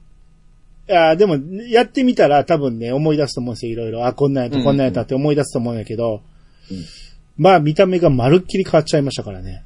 [0.89, 1.37] いやーでも、
[1.69, 4.05] やってみたら多分ね、思い出すと思うんですよ、いろいろ。
[4.05, 6.21] あ、こんなんやった、こんなんやったって思い出すと思うんやけど、
[6.69, 6.77] うん
[7.37, 9.63] まあ見た目がまるっきり変わっちゃいましたからね。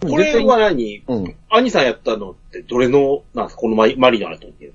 [0.00, 1.02] これは何？
[1.08, 1.34] うん。
[1.50, 3.60] 兄さんやったのってどれの、なんですか？
[3.62, 4.70] このマリマリーのあれとって。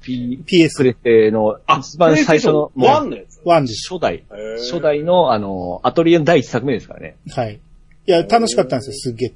[0.00, 3.40] P、PS プレステの一番最初の、ワンのやつ。
[3.44, 3.88] ワンです。
[3.88, 4.24] 初代。
[4.58, 7.16] 初代の、あの、アトリエの第一作目ですからね。
[7.30, 7.60] はい。
[8.06, 9.34] いや、楽しかったんですよ、すっげえ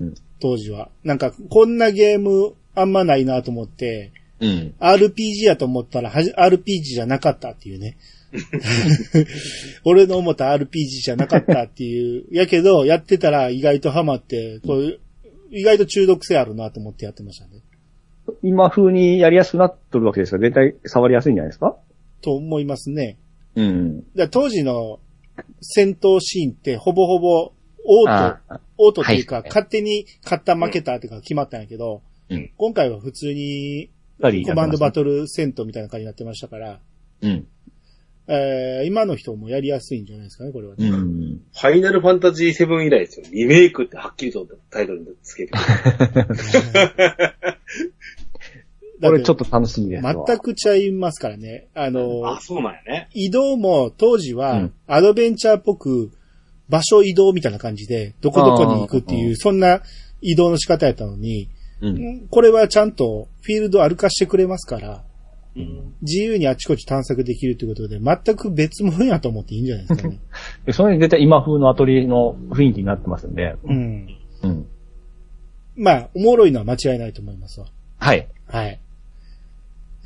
[0.00, 0.14] うん。
[0.40, 0.90] 当時は。
[1.04, 4.74] なんか、こんなゲームあんまないなと思って、うん。
[4.78, 7.96] RPG やと思ったらはじ、RPG じゃなかったっていうね。
[9.84, 10.68] 俺の思った RPG
[11.04, 12.24] じゃなかったっていう。
[12.30, 14.98] やけど、やってたら意外とハマって、こう
[15.50, 17.62] 意外と中毒性あるなと思ってやってましたね。
[18.42, 20.36] 今風にやりやすくなっとるわけですか？
[20.38, 21.76] ら、絶対触りやすいんじゃないですか？
[22.22, 23.18] と思いますね。
[23.54, 24.02] うん。
[24.14, 25.00] だ当時の
[25.60, 27.52] 戦闘シーンってほぼほぼ
[27.88, 36.80] オートあ、オートっていうか、はい勝手に勝った負けたっていうか決まったんやけど、うん今回は普通にコマンドバトトル戦闘みたいな感じになってましたから、
[37.22, 37.46] うん。
[38.28, 41.42] えー今の人もやりやすいんじゃないですかね、これは、ねうん。
[41.52, 43.26] ファイナルファンタジー7以来ですよ。
[43.30, 45.52] リメイクってはっきりとタイトルにつけて。
[45.52, 47.46] だって
[49.00, 50.24] これちょっと楽しみですわ。
[50.26, 51.68] 全くちゃいますからね。
[51.74, 53.08] あの、あ、そうなんやね。
[53.12, 56.10] 移動も当時はうんアドベンチャーっぽく
[56.68, 59.82] 場所移動みたいな感じで、どこどこに行くっていう、そんな
[60.20, 61.48] 移動の仕方やったのに、
[61.80, 62.28] うん。
[62.28, 65.02] これはちゃんとフィールド歩かしてくれますから、
[65.56, 70.20] うん自由にあちこち探索できるということで、全く別物やと思っていいんじゃないですかね。
[70.66, 73.56] で それに絶対今風のアトリエの雰囲気になってますんで。
[73.64, 74.08] うん。
[74.42, 74.66] うん。
[75.76, 77.66] まあ、おもろいのは間違いないと思いますわ。
[77.98, 78.28] はい。
[78.46, 78.80] はい。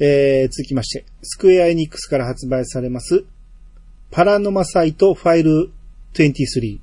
[0.02, 3.24] えー、続きまして、スクエアエニックスから発売されます、
[4.10, 5.70] パラノマサイトファイル
[6.14, 6.80] 23、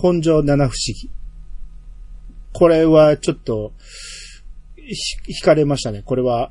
[0.00, 1.10] 本所七不思議。
[2.54, 3.72] これはちょっと、
[4.76, 6.02] ひ惹かれましたね。
[6.04, 6.50] これは、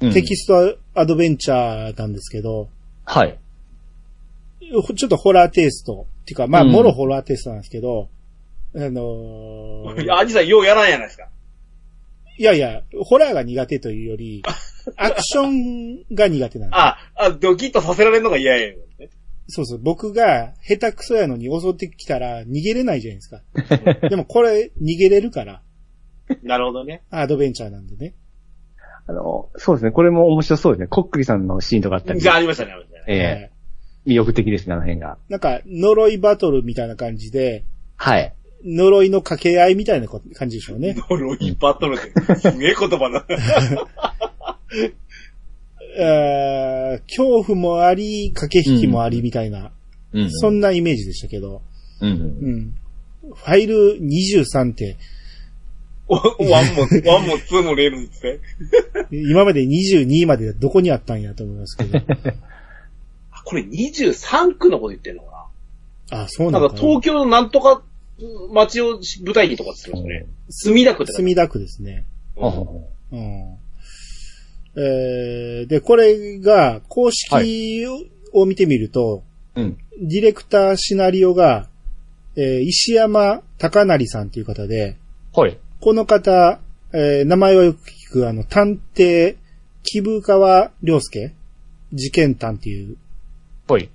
[0.00, 2.68] うんテキストアドベンチャーなんですけど、
[3.04, 3.38] はい。
[4.60, 6.08] ちょっとホラーテイスト。
[6.22, 8.08] っていうか、まあ、うんもろホラーテイストなんですけど、
[8.74, 11.28] あのーいや、アジさんようやらんやないですか。
[12.36, 14.42] いやいや、ホラーが苦手というより、
[14.96, 16.78] アクションが苦手なんです。
[16.78, 19.10] あ、あ、ドキッとさせられるのが嫌やよ、ね。
[19.48, 19.78] そうそう。
[19.82, 23.42] 僕が下手くそやのに襲ってきたら逃げれないじゃないですか。
[24.08, 25.62] でもこれ逃げれるから、
[26.42, 27.02] なるほどね。
[27.10, 28.14] アドベンチャーなんでね。
[29.06, 29.90] あの、そうですね。
[29.90, 30.86] これも面白そうですね。
[30.86, 32.20] コックリさんのシーンとかあったり。
[32.20, 33.04] じゃあ、ありましたね、ありましたね。
[33.08, 33.50] ええはい
[34.06, 35.18] 魅力的ですね、あの辺が。
[35.28, 37.64] なんか、呪いバトルみたいな感じで、
[37.96, 38.34] はい。
[38.64, 40.94] 呪いの掛け合いみたいなこ感じでしょうね。
[41.08, 43.26] 呪いバトルって、すげえ言葉だ。
[45.96, 49.70] えー恐怖もあり、駆け引きもありみたいな、
[50.12, 51.62] うんそんなイメージでしたけど、
[52.00, 53.34] うんうんうん。
[53.34, 54.96] ファイル23って、
[56.06, 58.40] one も、 one も two もレールんですね。
[59.10, 61.98] 今まで22までどこにあったんやと思いますけど。
[63.32, 65.48] あこれ23区のこと言ってんのか
[66.10, 66.80] あ、そうななのかな。
[66.80, 67.82] なんか東京のなんとか
[68.52, 70.26] 街を舞台にとかって言ってますね。
[70.50, 72.04] 墨田区っ墨田区ですね。
[72.36, 73.58] ほうほうほうん。
[74.76, 77.86] えーで、これが、公式
[78.32, 79.22] を見てみると、
[79.54, 79.78] ううん。
[80.00, 81.68] ディレクターシナリオが、
[82.36, 84.96] えー石山隆成さんという方で、
[85.32, 85.58] はい。
[85.80, 86.60] この方、
[86.92, 89.36] えー名前をよく聞く、あの、探偵、
[89.84, 91.34] 木部川良介
[91.92, 92.96] 事件探っていう、
[93.68, 93.88] はい。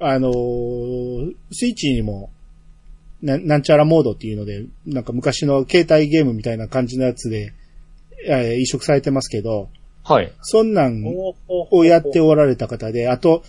[0.00, 2.30] あのースイッチにも
[3.24, 7.52] な、なんちゃらモードっていうので、なんか昔の携帯ゲームみたいな感じのやつで、
[8.26, 9.68] えー移植されてますけど、
[10.04, 10.32] はい。
[10.42, 11.34] そんなんお
[11.78, 13.42] をやっておられた方で、あと、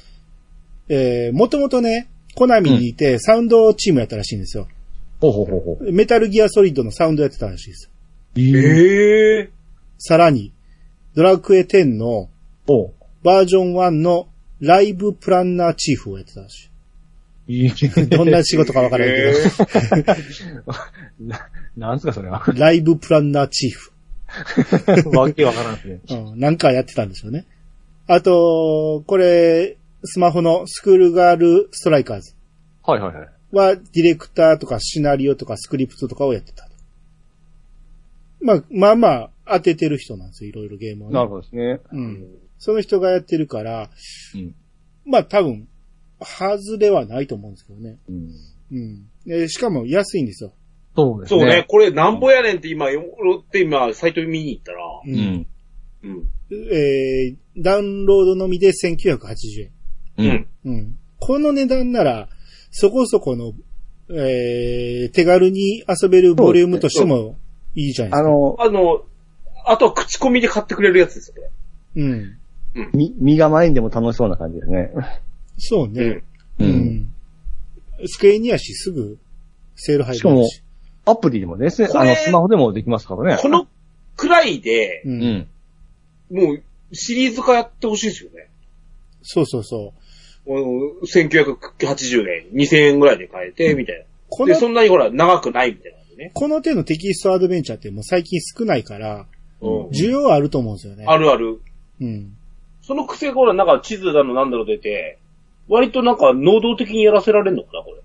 [0.87, 4.67] えー、もともとね、コナミにいて、サウンドチームやったらしいんですよ。
[5.19, 5.91] ほうほうほうほう。
[5.91, 7.91] メタルギアソリッドのサウンドやってたらしいです。
[8.37, 9.49] ええ
[9.97, 10.53] さらに、
[11.13, 12.29] ドラクエ10の。
[13.23, 14.27] バージョン1の
[14.59, 16.69] ライブプランナーチーフをやってたらし
[17.47, 18.07] い。
[18.07, 20.73] どんな仕事かわからないけど、
[21.19, 22.43] な、なんすかそれは。
[22.55, 23.91] ライブプランナーチーフ。
[25.17, 26.01] わけわからんですね。
[26.31, 27.45] うん、なんかやってたんですよね。
[28.07, 32.35] あと、これ、スマホのスクールガールストライカーズ
[32.83, 33.29] はいはいはい。
[33.51, 36.75] は、ディレクターとかシナリオとかスクリプトとかをやってたと。
[38.41, 39.07] まあ、まあま
[39.45, 41.13] あ、当ててる人なんですよ、いろいろゲームを、ね。
[41.13, 41.79] なるほどですね。
[41.91, 42.27] うん。
[42.59, 43.89] その人がやってるから、
[44.35, 44.55] うん。
[45.05, 45.67] まあ多分、
[46.19, 47.97] 外れはないと思うんですけどね。
[48.09, 48.29] うん。
[48.71, 49.09] うん。
[49.25, 50.53] でしかも安いんですよ。
[50.95, 51.39] そうですね。
[51.41, 55.09] そうね、これなんぼやねんって今、俺って今、サイト見に行ったら、う。
[55.09, 55.47] うんん。
[56.03, 56.29] うん。
[56.51, 59.71] えー、ダウンロードのみで1980円。
[60.17, 60.47] ううんん。。
[60.65, 60.97] うん。
[61.19, 62.29] この値段なら、
[62.71, 63.53] そこそこの、
[64.09, 67.37] えー、手軽に遊べるボリュームとしても
[67.73, 68.29] いいじゃないですか。
[68.29, 69.05] あの、あの、
[69.65, 71.41] あとは口コミで買ってくれるやつですよ、こ
[71.95, 72.03] れ。
[72.03, 72.37] うん。
[72.93, 74.91] み、身構えんでも楽しそうな感じですね。
[75.57, 76.23] そうね。
[76.59, 77.13] ううんん。
[78.05, 79.17] スクエニやし、すぐ、
[79.75, 80.61] セール入るし。
[81.05, 83.37] アプリでもですね、これあの、スマホでもできますからね。
[83.41, 83.67] この
[84.15, 85.09] くらいで、う。
[85.09, 85.47] うんん。
[86.31, 88.47] もう、シリーズ化やってほしいですよね。
[89.21, 89.93] そうそうそ
[90.45, 90.49] う。
[90.49, 90.59] も
[91.01, 94.01] う1980円、2000円ぐらいで買えて、みたいな。
[94.01, 96.31] で、この、そんなにほら、長くないみたいなんでね。
[96.33, 99.25] この手のテキストアドベンチャーってもう最近少ないから、
[99.61, 99.87] うん。
[99.89, 101.05] 需要はあると思うんですよね。
[101.07, 101.59] あるある。
[102.01, 102.35] うん。
[102.81, 105.17] その癖がほら、なんか地図だのなんだろう出て、
[105.67, 108.01] 割となんか能動的にやらせられんのかな、これ。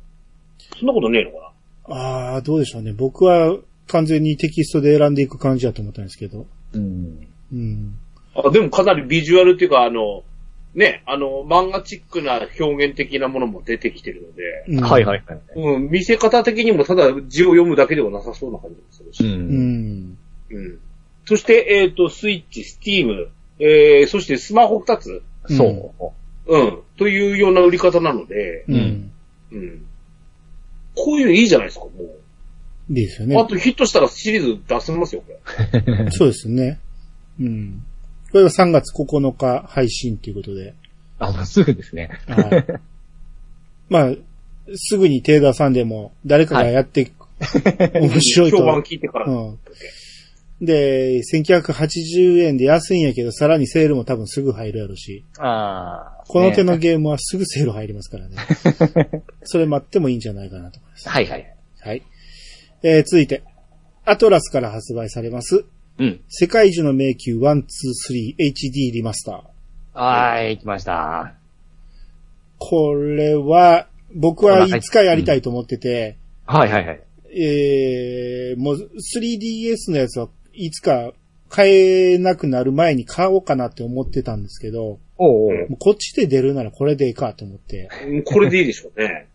[0.78, 1.49] そんなことねえのか
[1.90, 2.92] ああ、どうでしょうね。
[2.92, 3.56] 僕は
[3.88, 6.46] 完全にテキストで選んでいく感じだと思ったんですけど。
[6.72, 7.26] うん。
[7.52, 7.86] うん。
[8.34, 8.42] な。
[8.46, 10.22] あ、でもかなりビジュアルっていうか、あの、
[10.74, 15.40] ね、あの、漫画チックな表現的なものも出てきてるので、うんはいはいはい。
[15.56, 19.24] うん、見せ方的にもただ字を読むだけではなさそうな感じもするし。
[19.24, 19.26] う。
[19.26, 20.18] うんん。
[20.50, 20.78] うん。
[21.24, 23.28] そして、えっ、と、スイッチ、スティーム、
[23.58, 26.12] えー、そしてスマホ二つ、そう。
[26.46, 28.72] うん、というような売り方なので、う。
[28.72, 29.12] うんん
[29.52, 29.86] うん。
[30.94, 32.92] こういうのいいじゃないですか、もう。
[32.92, 33.44] いいですよねあ。
[33.44, 35.32] とヒットしたらシリーズ出せますよ、こ
[35.72, 36.10] れ。
[36.10, 36.80] そうですね。
[37.40, 37.84] うん。
[38.32, 40.74] これが3月9日配信ということで。
[41.18, 42.10] あ、もうすぐですね。
[42.26, 42.66] はい。
[43.88, 44.14] まあ、
[44.74, 47.12] すぐに手出さんでも、誰かがやって、
[47.94, 48.58] 面白いと。
[48.58, 49.26] 評判聞いてから。
[49.26, 49.58] うん。
[50.60, 55.24] で、1980円で安いんやけど、さらにセールも多分すぐ入るやろし。
[55.38, 56.24] ああ。
[56.28, 58.36] この手のねゲームはすぐセール入りますからね。
[59.42, 61.08] それ待ってもいいんじゃないかなと思います。
[61.08, 61.56] はいはい。
[61.80, 62.02] はい。
[62.82, 63.42] えー、続いて、
[64.04, 65.64] アトラスから発売されます、
[65.98, 66.20] うん。
[66.28, 69.98] 世界中の迷宮 123HD リマスター。
[69.98, 71.34] はーい、来ました。
[72.58, 77.00] これは、僕はいつかやりたいと思ってて、はいはいはい。
[77.32, 81.12] えー、もう 3DS のやつはいつか
[81.48, 87.88] 買えなくなる前に買おうかなって思ってたんですけど、おうおうもうこっちで出るならこれでいいかと思って。
[88.06, 89.26] うんこれでいいでしょうね。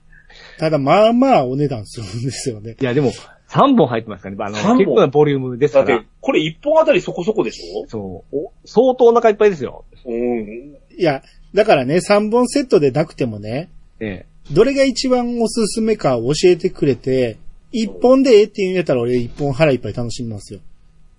[0.58, 2.76] ただまあまあお値段するんですよね。
[2.80, 3.12] いや、でも、
[3.50, 4.60] 3本入ってますからね。
[4.60, 7.88] あの、結構なボリュームですからだって。、これ1本あたりそこそこでしょ？
[7.88, 8.36] そう。
[8.38, 9.86] お相当お腹いっぱいですよ。
[10.06, 10.76] うん。
[10.98, 11.22] いや、
[11.54, 17.38] だからね、3本セットでなくてもね、えどれが一番おすすめかを教えてくれて、
[17.74, 20.60] 1本でええって言うんやったら俺1本腹いっぱい楽しみますよ。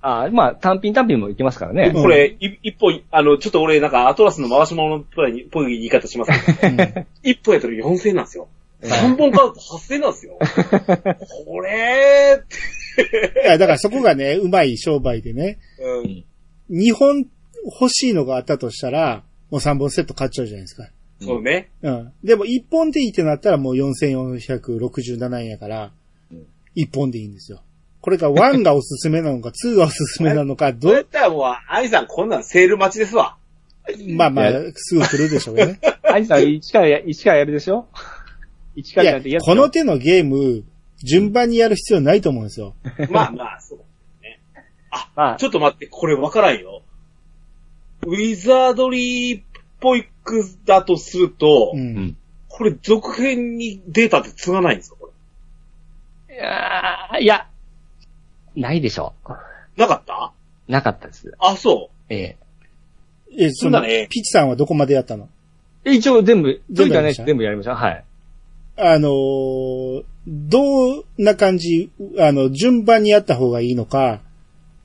[0.07, 1.91] ああ、まあ、単品単品もいけますからね。
[1.93, 8.47] うんこれ、い一本、あの、ちょっと俺なんかアトラスの回し物っぽいっぽい言い方しますけど、うん一本やったら4000円なんですよ。
[8.83, 10.39] 三本買うと8000円なんですよ。
[11.45, 12.47] これっ
[13.03, 16.25] て、いや、だからそこがね、うまい商売でね、うん。
[16.71, 17.27] 2本
[17.81, 20.89] 欲しいのがあったとしたら、もう3本セット買っちゃうじゃないですか。
[21.21, 21.71] そうね。
[21.83, 22.13] うん。
[22.23, 25.91] でも1本でいいってなったらもう4467円やから、
[26.77, 27.63] 1本でいいんですよ。
[28.07, 33.37] これが1がおすすめなのか、 2がおすすめなのか、どどうやったらもう、アニさんこんなんセール待ちですわ。
[34.11, 35.81] まあまあ、すぐ来るでしょうね。
[36.09, 37.89] アニさん、1からや、一からやるでしょ
[38.77, 40.63] ?1 かいやらやってや、つこの手のゲーム、
[41.03, 42.77] 順番にやる必要ないと思うんですよ。
[43.11, 43.81] まあまあ、そう。
[45.17, 46.83] まあち、ょっと待って、これわからんよ。
[48.07, 49.43] ウィザードリーっ
[49.81, 51.77] ぽいくだとすると、う。
[51.77, 52.17] うんん。
[52.47, 55.11] これ続編にデータって継がないんですかこ
[56.29, 56.37] れ？
[56.37, 57.49] いやーいや、
[58.57, 59.13] ないでしょ
[59.77, 60.33] なかった？
[60.69, 61.33] なかったです。
[61.39, 62.37] あ、そえ
[63.39, 65.29] え、その、そうだねピチさんはどこまでやったの？
[65.85, 65.93] え。
[65.95, 67.25] 一応全部、全部やりました？
[67.25, 67.77] 全部やりました。
[67.77, 68.05] はい。
[68.79, 74.21] あのーどんな感じ、あの、順番にやった方がいいのか、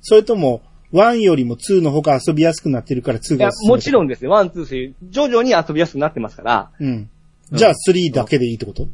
[0.02, 0.62] それとも、
[0.94, 3.70] 1よりも2の方が遊びやすくなってるから2いやがおすす、め？
[3.70, 4.28] もちろんですね。
[4.28, 7.10] one、two、three、徐々に遊びやすくなってますから、うん。
[7.52, 8.88] じゃあ3だけでいいってこと？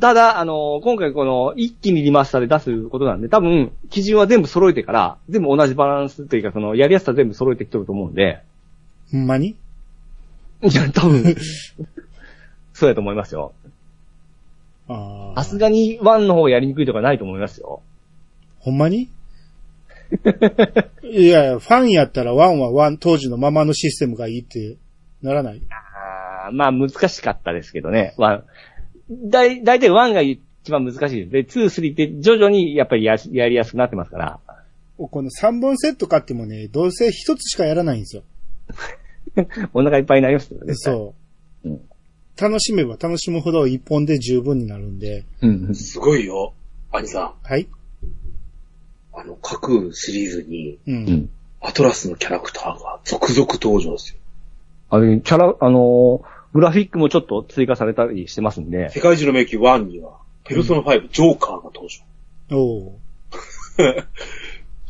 [0.00, 8.42] ただ、あの今回この、一気にリマスターで出すことなんで、多分、基準は全部揃えてから、全部同じバランスというか、その、やりやすさ全部揃えてきてると思うんで、
[9.10, 9.48] ほんまに？
[10.62, 11.36] いや、多分、
[12.72, 13.52] そうやと思いますよ。
[14.88, 15.42] ああ。
[15.42, 17.82] さすがに、 one の方がやりにくいとかないと思いますよ。
[18.60, 19.08] ほんまに？
[21.02, 24.76] いやファンやったら1は1、当時のままのシステムがいいって
[25.22, 25.62] ならない？
[25.70, 28.44] あーまあ、難しかったですけどね、 one。
[29.24, 30.40] だい、だいたい one が一
[30.70, 31.30] 番難しいです。
[31.30, 34.40] で、 two、three って徐々にやっぱりややりやすくなってますから。
[34.96, 38.22] この3本セット買ってもね、どうせ1つしかやらないんですよ。
[39.74, 40.74] お腹いっぱいになりますよね。
[40.74, 41.14] そ
[41.64, 41.68] う。
[41.68, 41.80] うん
[42.34, 45.24] 楽しめば楽しむほど1本で十分になるんで。
[45.42, 45.46] う。
[45.46, 45.74] うんう。。
[45.74, 46.54] すごいよ。
[46.90, 47.64] アニさはい。
[47.64, 47.66] ん、
[49.12, 50.90] あの、各シリーズに、う。
[50.90, 51.30] うんん。
[51.60, 54.18] アトラスのキャラクターが続々登場ですよ。
[54.88, 58.90] あれ、キャラ、あのーグラフィックもちょっと追加されたりしてますんで。
[58.90, 62.56] 世界中の迷宮1には、ペルソナ5、ジョーカーが登場。
[62.56, 62.92] おう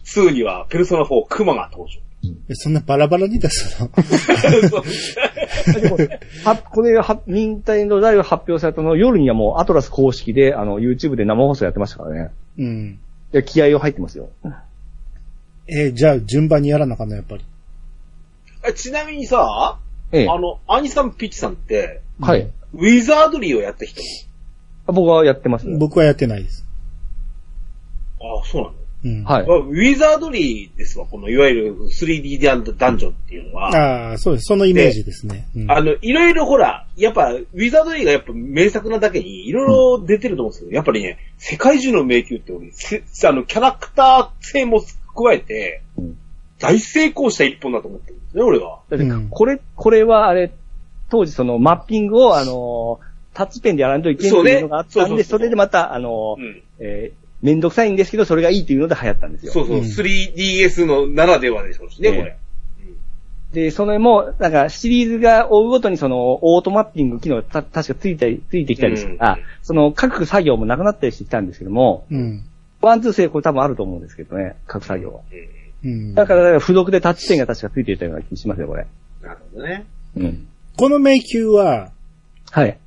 [0.04, 2.00] 2には、ペルソナ4、クマが登場。
[2.48, 3.88] えそんなバラバラに出すの？
[5.80, 5.98] でも
[6.44, 12.30] は、これは、任天堂大が発表されたの夜にはもうアトラス公式で、あの、YouTube で生放送やってましたからね。
[12.58, 13.00] うん。
[13.32, 14.30] いや、気合を入ってますよ。
[15.68, 17.44] えーじゃあ順番にやらなあかんの、やっぱり。
[18.68, 19.78] えちなみにさ、
[20.12, 20.28] ええ。
[20.28, 22.50] あの、アニさん、ピッチさんって、はい。
[22.74, 24.00] ウィザードリーをやった人
[24.86, 25.66] 僕はやってます。
[25.78, 26.64] 僕はやってないです。
[28.20, 28.74] ああ、そうなの？
[29.04, 29.24] うん。
[29.24, 29.44] はい。
[29.44, 33.68] ウィザードリーですわ、このいわゆる 3D ダンダンジョンっていうのは。
[33.68, 34.44] ああ、そうです。
[34.44, 35.48] そのイメージですね。
[35.56, 44.80] うんあの、いろいろほら、やっぱ、ウィザードリーがやっぱ名作なだけに、いろいろ出てると思うんですけど、やっぱりね、世界中の迷宮ってあの、キャラクター性も
[45.14, 46.18] 加えてうん、
[46.62, 48.80] 大成功した一本だと思ってるんですね、俺は。
[48.88, 50.52] だってうんこれ、これはあれ、
[51.10, 53.00] 当時そのマッピングをあの、
[53.34, 56.62] タッチペンでやらないといけないっていうのがあったんで、そうねそうそうそうそれでまた、あのう、ん。
[56.78, 59.52] えーめんどくさいんですけど、それがいいっていうので流行ったんですよ。
[59.52, 62.36] そうそう、うん 3DS のならではでしょうしね、ねこれ。
[63.52, 72.44] で、それも、なんか、シリーズが追うごとにその、オートマッピング機能がた確かついたり、ついてきたりしたら、うんその、描く作業もなくなったりしてきたんですけども、うん。
[72.80, 75.20] one、two、three これ多分あると思うんですけどね、描く作業は。
[75.30, 75.61] うん。
[76.14, 78.86] だから、付属でタッチペンが確かついていたような気しますよ、これ。
[79.22, 79.84] なるほどね。
[80.16, 80.48] うん。
[80.76, 81.90] この迷宮は、
[82.50, 82.78] はい。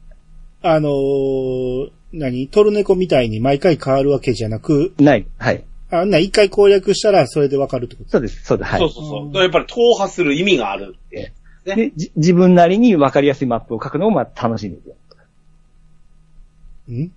[0.61, 2.47] あのー何？
[2.47, 5.26] トルネコみたいに毎回変わるわけじゃなく、ない。
[5.38, 5.63] はい。
[5.91, 8.09] あんな一回攻略したらそれでわかるってこと？
[8.09, 8.72] そうです、そうです。
[8.72, 8.80] はい。
[8.80, 9.43] そうそうそう。
[9.43, 11.34] やっぱり踏破する意味があるって。
[11.65, 14.95] で、じ自分なりに分かりやすいマップを書くのもまあ楽しいんですよ。
[16.93, 17.11] ん？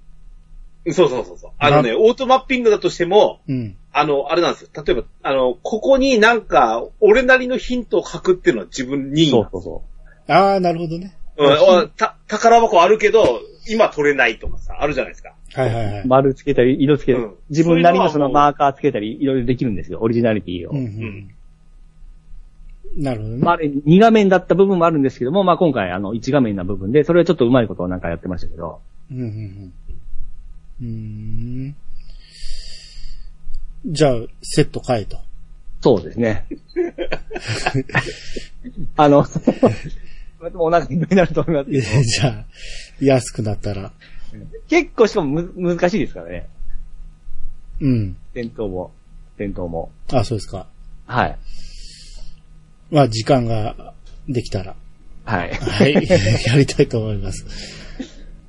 [0.93, 1.51] そうそうそうそう。
[1.59, 3.77] あのね、オートマッピングだとしても、うん。
[3.93, 4.69] あの、あれなんですよ。
[4.85, 9.83] 例えば、あの、ここになんか、俺なりのヒントを書くっていうのは自分に、そうそうそ
[10.29, 11.15] ああ、なるほどね。
[11.37, 15.35] うんおた、宝箱あるけど、今取れないとかさ、あるじゃないですか。
[15.55, 16.03] はいはいはい。
[16.03, 16.07] う。
[16.07, 20.01] 丸つけたり、色つけたり、うん自分なりのそのマーカーつけたり、いろいろできるんですよ。
[20.01, 20.73] オリジナリティを。
[20.73, 21.35] うんうん。
[22.97, 23.45] なるほどね。
[23.45, 28.81] まあ、あれ、2画面だった部分もあるんですけども、まあ今回あの、1画面な部分で、それはちょっとうまいことをなんかやってましたけど。
[29.11, 29.73] うんうんうん。
[30.81, 31.77] うーん。
[33.87, 35.19] じゃあ、セット変えと。
[35.81, 36.47] そうですね。
[38.97, 39.25] あの、
[40.55, 42.03] お腹になると思いますけど。
[42.03, 42.47] じゃあ、
[43.01, 43.93] 安くなったら。
[44.69, 46.49] 結構しかもむ難しいですからね。
[47.81, 48.17] うん。
[48.35, 48.93] 戦闘も。
[49.37, 49.91] 戦闘も。
[50.13, 50.67] あ、そうですか。
[51.07, 51.39] はい。
[52.91, 53.95] まあ、時間が
[54.29, 54.75] できたら。
[55.25, 55.55] はい。
[55.55, 55.95] はい。
[56.47, 57.47] やりたいと思います。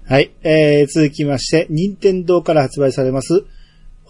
[0.05, 0.31] はい。
[0.43, 3.45] えー、続きまして、任天堂から発売されます、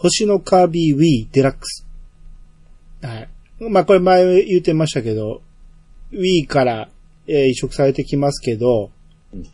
[0.02, 1.86] 星のカービィ Wii デラックス。
[3.02, 3.30] はい。
[3.70, 5.42] まあ、これ前言ってましたけど、
[6.14, 6.90] Wii から、
[7.28, 8.92] えー移植されてきますけど、
[9.34, 9.46] うん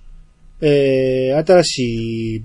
[0.62, 2.44] えー、新しい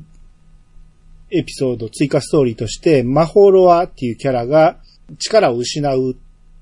[1.31, 4.79] エピソード、追加ストーリーとして、マホロアっていうキャラが
[5.19, 6.17] 力を失う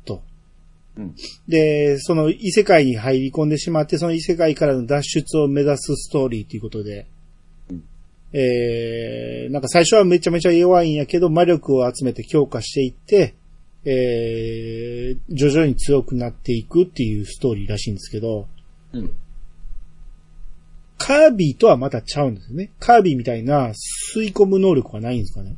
[0.05, 0.23] と。
[0.97, 1.15] うん
[1.47, 7.18] で、その異世界に入り込んでしまって、その異世界からの脱出を目指すストーリーということで、うん
[8.33, 13.35] えー、なんか最初はめちゃめちゃ弱いんやけど、魔力を集めて強化していって、
[13.85, 18.47] えー、徐々に強くなっていくっていうストーリーらしいんですけど、
[18.93, 19.13] うん。
[20.99, 22.71] カービィとはまたちゃうんですよね。
[22.81, 25.57] カービィみたいな吸い込む能力はないんですかね。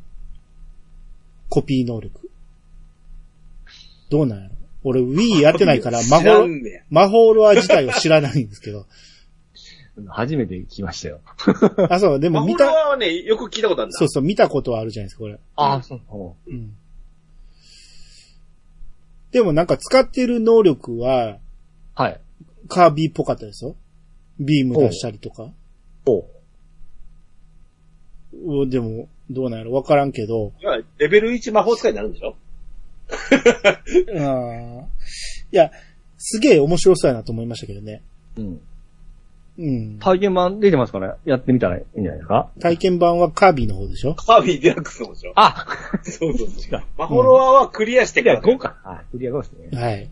[1.49, 2.31] コピー能力。
[4.11, 6.47] どうなんやろ俺 Wii やってないから 魔法、
[6.91, 8.87] 魔法ロア自体を知らないんですけど。
[10.09, 11.21] 初めて聞きましたよ。
[11.91, 13.99] あ、そう、でも見た、はね、よく聞いたことあるんだ。
[13.99, 15.39] そうそう、見たことはあるじゃないですか、これ。
[15.57, 16.01] ああ、そう。
[16.51, 16.75] うん。
[19.33, 21.39] でもなんか使ってる能力は、
[21.95, 22.21] はい。
[22.69, 23.77] カービィっぽかったですよ。
[24.39, 25.53] ビーム出したりとか。
[26.07, 26.21] お
[28.63, 30.53] うでも、どうなんやろわからんけど。
[30.61, 32.37] いやレベル1魔法使いになるんでしょ？
[33.11, 34.83] あー
[35.53, 35.71] いや、
[36.17, 38.03] すげえ面白そうやなと思いましたけどね。
[38.37, 38.61] うん。
[39.63, 39.99] うん。
[39.99, 42.49] 体験版出てますから、やってみたらいいんじゃないですか？
[42.61, 44.15] 体験版はカービィの方でしょ？
[44.15, 45.67] カービィデラックスのでしょあ
[46.03, 46.75] そうそうそう。
[46.75, 46.83] 違う。
[46.97, 48.55] マホロアはクリアしてクリアから。
[48.55, 48.77] 5か。
[48.85, 48.99] はい。
[49.13, 49.81] クリア5ですね。
[49.81, 50.09] はい。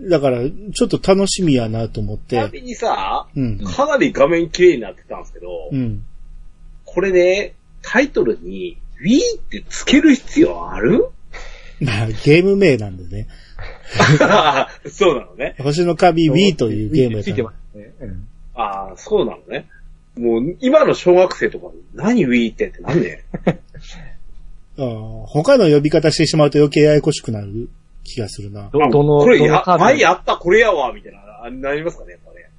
[0.00, 2.36] だから、ちょっと楽しみやなと思って。
[2.36, 3.58] ちなみにさ、うん。
[3.58, 6.02] かなり画面綺麗になってたんですけど、うん。
[6.84, 11.08] これね、タイトルに Wii ってつける必要ある？
[11.80, 13.28] まあ、ゲーム名なんでね。
[14.90, 15.54] そうなのね。
[15.62, 17.92] 星のカビ Wii というゲームやついてまったすね。
[18.00, 18.28] うん。
[18.54, 19.66] ああ、そうなのね。
[20.16, 23.24] もう、今の小学生とか、何 Wii ってってなんで
[24.76, 27.68] 他の呼び方してしまうと余計ややこしくなる
[28.04, 28.68] 気がするな。
[28.72, 29.84] ど、どの、これや、どのカード？
[29.84, 32.50] 前やったこれやわ、みたいな、あなりますかね、やっぱね。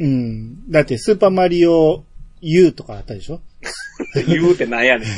[0.00, 0.70] うん。
[0.70, 2.04] だって、スーパーマリオ
[2.40, 3.40] U とかあったでしょ？
[4.26, 5.08] 言うてなんやねん。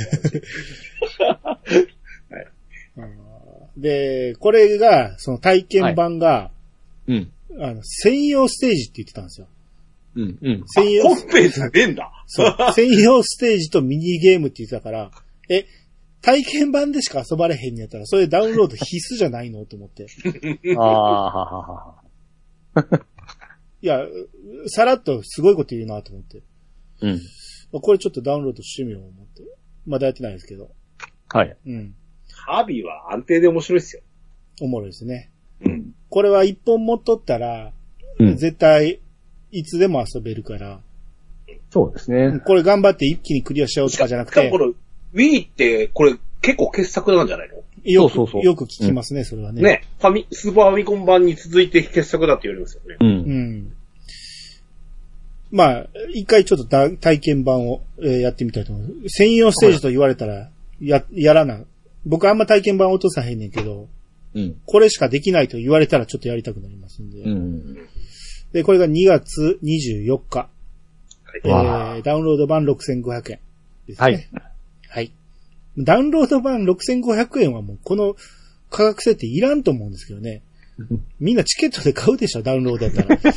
[3.76, 6.51] で、これが、その体験版が、
[7.06, 7.30] うん。
[7.60, 9.48] あの、専用ステージって言ってたんですよ。
[10.16, 10.38] うん。
[10.40, 10.64] うん。
[10.66, 12.10] 専用、本編じゃねえんだ。
[12.26, 15.10] そう、 専用ステージとミニゲームって言ってたから、
[15.48, 15.66] え、
[16.22, 20.06] 体験版でしか遊ばれへんのやったら、それダウンロード必須じゃないのと思って。
[20.76, 22.02] ああ、ははは
[22.74, 23.06] は。
[23.82, 24.04] いや、
[24.66, 26.42] さらっとすごいこと言うなと思って。
[27.02, 27.20] うん。
[27.80, 29.42] これちょっとダウンロードしてみよう思って。
[29.86, 30.70] まだやってないですけど。
[31.28, 31.56] はい。
[31.66, 31.94] うん。
[32.46, 34.02] カービィは安定で面白いっすよ。
[34.60, 35.30] おもろいですね。
[35.60, 35.94] うん。
[36.10, 37.72] これは一本持っとったら、
[38.18, 38.36] うん。
[38.36, 39.00] 絶対、
[39.52, 40.80] いつでも遊べるから、
[41.70, 42.40] そうですね。
[42.46, 44.66] これ頑張って一気にクリアしちゃおうとかじゃなくてこ、れ、
[45.14, 47.56] Wii って、これ結構傑作なんじゃないの？
[47.84, 49.62] よく、そうそうそうよく聞きますね、それはね。
[49.62, 49.82] ね。
[49.98, 52.96] ファミ、スーパーファミコン版に続いて傑作だって言われますよね。
[53.00, 53.04] う。
[53.04, 53.72] うんん。
[55.50, 59.08] まあ、一回ちょっとだ体験版を、えーやってみたいと思う。
[59.08, 60.50] 専用ステージと言われたら、
[60.80, 61.60] や、やらな。
[62.04, 63.88] 僕あんま体験版落とさへんねんけど、
[64.36, 64.60] うん。
[64.66, 67.20] これしかできないと言われたらちょっとやりたくなりますんで。
[67.22, 67.88] うん。
[68.52, 70.48] で、これが2月24日。
[71.44, 73.40] えはいー、ダウンロード版6500円
[73.86, 73.96] ですね。
[73.98, 74.28] はい。
[74.88, 75.12] はい。
[75.78, 78.14] ダウンロード版6500円はもうこの
[78.70, 80.42] 価格設定いらんと思うんですけどね。
[81.18, 83.34] みんなチケットで買うでしょ、ダウンロードだったら。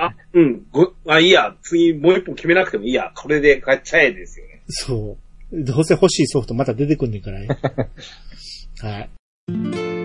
[0.08, 0.66] あ、うん。
[0.72, 1.54] ご、あ、いいや。
[1.62, 3.12] 次もう一本決めなくてもいいや。
[3.14, 4.62] これで買っちゃえですよね。
[4.68, 5.16] そ
[5.52, 7.48] どうせ欲しいソフトまた出てくんねんからね。
[8.80, 9.97] はい。